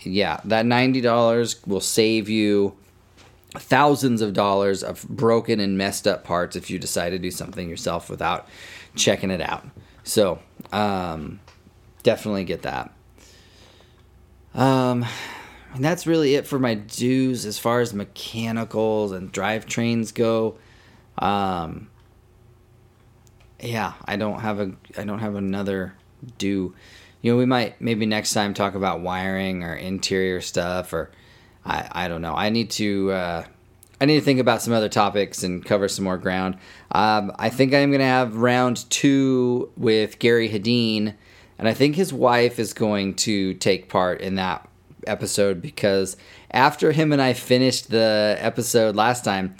Yeah, 0.00 0.40
that 0.44 0.66
$90 0.66 1.66
will 1.66 1.80
save 1.80 2.28
you 2.28 2.76
thousands 3.54 4.20
of 4.20 4.32
dollars 4.32 4.82
of 4.82 5.06
broken 5.08 5.60
and 5.60 5.76
messed 5.76 6.08
up 6.08 6.24
parts 6.24 6.56
if 6.56 6.70
you 6.70 6.78
decide 6.78 7.10
to 7.10 7.18
do 7.18 7.30
something 7.30 7.68
yourself 7.68 8.08
without 8.08 8.48
checking 8.96 9.30
it 9.30 9.40
out. 9.40 9.66
So, 10.04 10.40
um, 10.72 11.38
definitely 12.02 12.44
get 12.44 12.62
that. 12.62 12.92
Um, 14.54 15.04
and 15.74 15.84
that's 15.84 16.06
really 16.06 16.34
it 16.34 16.46
for 16.46 16.58
my 16.58 16.74
do's 16.74 17.46
as 17.46 17.58
far 17.58 17.80
as 17.80 17.94
mechanicals 17.94 19.12
and 19.12 19.32
drivetrains 19.32 20.12
go. 20.12 20.56
Um, 21.18 21.88
yeah, 23.60 23.94
I 24.04 24.16
don't 24.16 24.40
have 24.40 24.60
a 24.60 24.72
I 24.96 25.04
don't 25.04 25.20
have 25.20 25.34
another 25.34 25.94
do 26.38 26.74
you 27.22 27.30
know, 27.32 27.38
we 27.38 27.46
might 27.46 27.80
maybe 27.80 28.04
next 28.04 28.34
time 28.34 28.52
talk 28.52 28.74
about 28.74 29.00
wiring 29.00 29.62
or 29.62 29.74
interior 29.74 30.40
stuff, 30.40 30.92
or 30.92 31.10
I, 31.64 31.88
I 31.92 32.08
don't 32.08 32.20
know. 32.20 32.34
I 32.34 32.50
need 32.50 32.70
to 32.72 33.12
uh, 33.12 33.44
I 34.00 34.04
need 34.04 34.16
to 34.16 34.24
think 34.24 34.40
about 34.40 34.60
some 34.60 34.74
other 34.74 34.88
topics 34.88 35.44
and 35.44 35.64
cover 35.64 35.86
some 35.86 36.04
more 36.04 36.18
ground. 36.18 36.56
Um, 36.90 37.32
I 37.38 37.48
think 37.48 37.72
I'm 37.72 37.92
gonna 37.92 38.04
have 38.04 38.36
round 38.36 38.90
two 38.90 39.70
with 39.76 40.18
Gary 40.18 40.48
Hedin, 40.48 41.14
and 41.58 41.68
I 41.68 41.74
think 41.74 41.94
his 41.94 42.12
wife 42.12 42.58
is 42.58 42.72
going 42.72 43.14
to 43.14 43.54
take 43.54 43.88
part 43.88 44.20
in 44.20 44.34
that 44.34 44.68
episode 45.06 45.60
because 45.60 46.16
after 46.50 46.92
him 46.92 47.12
and 47.12 47.20
I 47.20 47.32
finished 47.32 47.90
the 47.90 48.36
episode 48.38 48.96
last 48.96 49.24
time, 49.24 49.56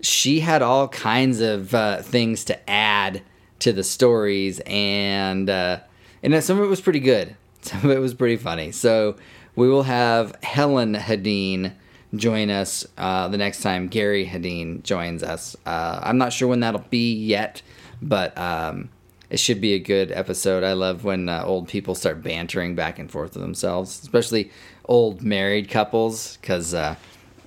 she 0.00 0.40
had 0.40 0.62
all 0.62 0.88
kinds 0.88 1.40
of 1.40 1.74
uh, 1.74 2.02
things 2.02 2.44
to 2.44 2.70
add 2.70 3.22
to 3.60 3.72
the 3.72 3.84
stories 3.84 4.60
and. 4.66 5.48
Uh, 5.48 5.80
and 6.24 6.42
some 6.42 6.58
of 6.58 6.64
it 6.64 6.68
was 6.68 6.80
pretty 6.80 7.00
good. 7.00 7.36
Some 7.60 7.84
of 7.84 7.90
it 7.90 7.98
was 7.98 8.14
pretty 8.14 8.36
funny. 8.36 8.72
So 8.72 9.16
we 9.56 9.68
will 9.68 9.84
have 9.84 10.36
Helen 10.42 10.94
Hedin 10.94 11.72
join 12.14 12.50
us 12.50 12.86
uh, 12.98 13.28
the 13.28 13.38
next 13.38 13.62
time 13.62 13.88
Gary 13.88 14.26
Hedin 14.26 14.82
joins 14.82 15.22
us. 15.22 15.56
Uh, 15.66 16.00
I'm 16.02 16.18
not 16.18 16.32
sure 16.32 16.48
when 16.48 16.60
that'll 16.60 16.84
be 16.90 17.14
yet, 17.14 17.62
but 18.02 18.36
um, 18.36 18.90
it 19.30 19.38
should 19.38 19.60
be 19.60 19.74
a 19.74 19.78
good 19.78 20.12
episode. 20.12 20.62
I 20.62 20.74
love 20.74 21.04
when 21.04 21.28
uh, 21.28 21.42
old 21.44 21.68
people 21.68 21.94
start 21.94 22.22
bantering 22.22 22.74
back 22.74 22.98
and 22.98 23.10
forth 23.10 23.34
with 23.34 23.42
themselves, 23.42 24.00
especially 24.02 24.50
old 24.84 25.22
married 25.22 25.68
couples, 25.68 26.36
because 26.38 26.74
uh, 26.74 26.96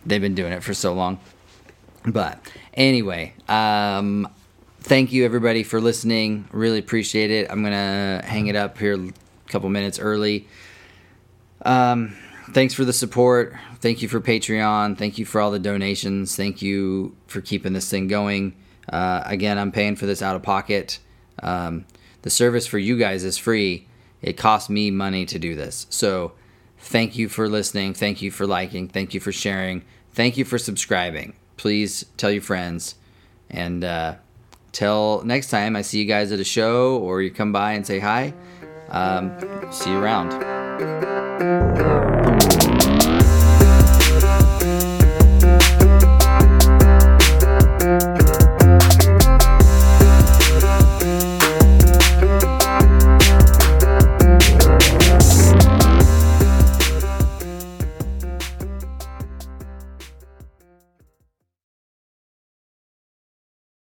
they've 0.05 0.21
been 0.21 0.35
doing 0.35 0.53
it 0.53 0.63
for 0.63 0.73
so 0.73 0.93
long. 0.93 1.19
But 2.05 2.39
anyway, 2.73 3.33
um, 3.49 4.27
thank 4.79 5.11
you 5.11 5.25
everybody 5.25 5.63
for 5.63 5.81
listening. 5.81 6.47
Really 6.51 6.79
appreciate 6.79 7.31
it. 7.31 7.51
I'm 7.51 7.63
gonna 7.63 8.21
hang 8.25 8.47
it 8.47 8.55
up 8.55 8.77
here 8.77 8.95
a 8.95 9.11
couple 9.47 9.69
minutes 9.69 9.99
early. 9.99 10.47
Um, 11.63 12.15
thanks 12.51 12.73
for 12.73 12.85
the 12.85 12.93
support. 12.93 13.55
Thank 13.79 14.01
you 14.01 14.07
for 14.07 14.21
Patreon. 14.21 14.97
Thank 14.97 15.17
you 15.17 15.25
for 15.25 15.41
all 15.41 15.51
the 15.51 15.59
donations. 15.59 16.35
Thank 16.35 16.61
you 16.61 17.15
for 17.27 17.41
keeping 17.41 17.73
this 17.73 17.89
thing 17.89 18.07
going. 18.07 18.55
Uh, 18.91 19.21
again, 19.25 19.57
I'm 19.57 19.71
paying 19.71 19.95
for 19.95 20.05
this 20.05 20.21
out 20.21 20.35
of 20.35 20.43
pocket. 20.43 20.99
Um, 21.43 21.85
the 22.21 22.29
service 22.29 22.65
for 22.65 22.77
you 22.77 22.97
guys 22.97 23.23
is 23.23 23.37
free. 23.37 23.87
It 24.21 24.37
costs 24.37 24.69
me 24.69 24.91
money 24.91 25.25
to 25.25 25.37
do 25.37 25.55
this. 25.55 25.85
So, 25.89 26.31
thank 26.79 27.17
you 27.17 27.29
for 27.29 27.49
listening. 27.49 27.93
Thank 27.93 28.21
you 28.21 28.31
for 28.31 28.47
liking. 28.47 28.87
Thank 28.87 29.13
you 29.13 29.19
for 29.19 29.31
sharing. 29.31 29.83
Thank 30.13 30.37
you 30.37 30.45
for 30.45 30.57
subscribing. 30.57 31.33
Please 31.57 32.05
tell 32.17 32.31
your 32.31 32.41
friends 32.41 32.95
And 33.49 33.83
uh, 33.83 34.15
till 34.71 35.23
next 35.23 35.49
time, 35.49 35.75
I 35.75 35.81
see 35.81 35.99
you 35.99 36.05
guys 36.05 36.31
at 36.31 36.39
a 36.39 36.43
show 36.43 36.97
or 36.97 37.21
you 37.21 37.31
come 37.31 37.51
by 37.51 37.73
and 37.73 37.85
say 37.85 37.99
hi. 37.99 38.33
Um, 38.89 39.37
see 39.71 39.91
you 39.91 39.97
around. 39.97 41.96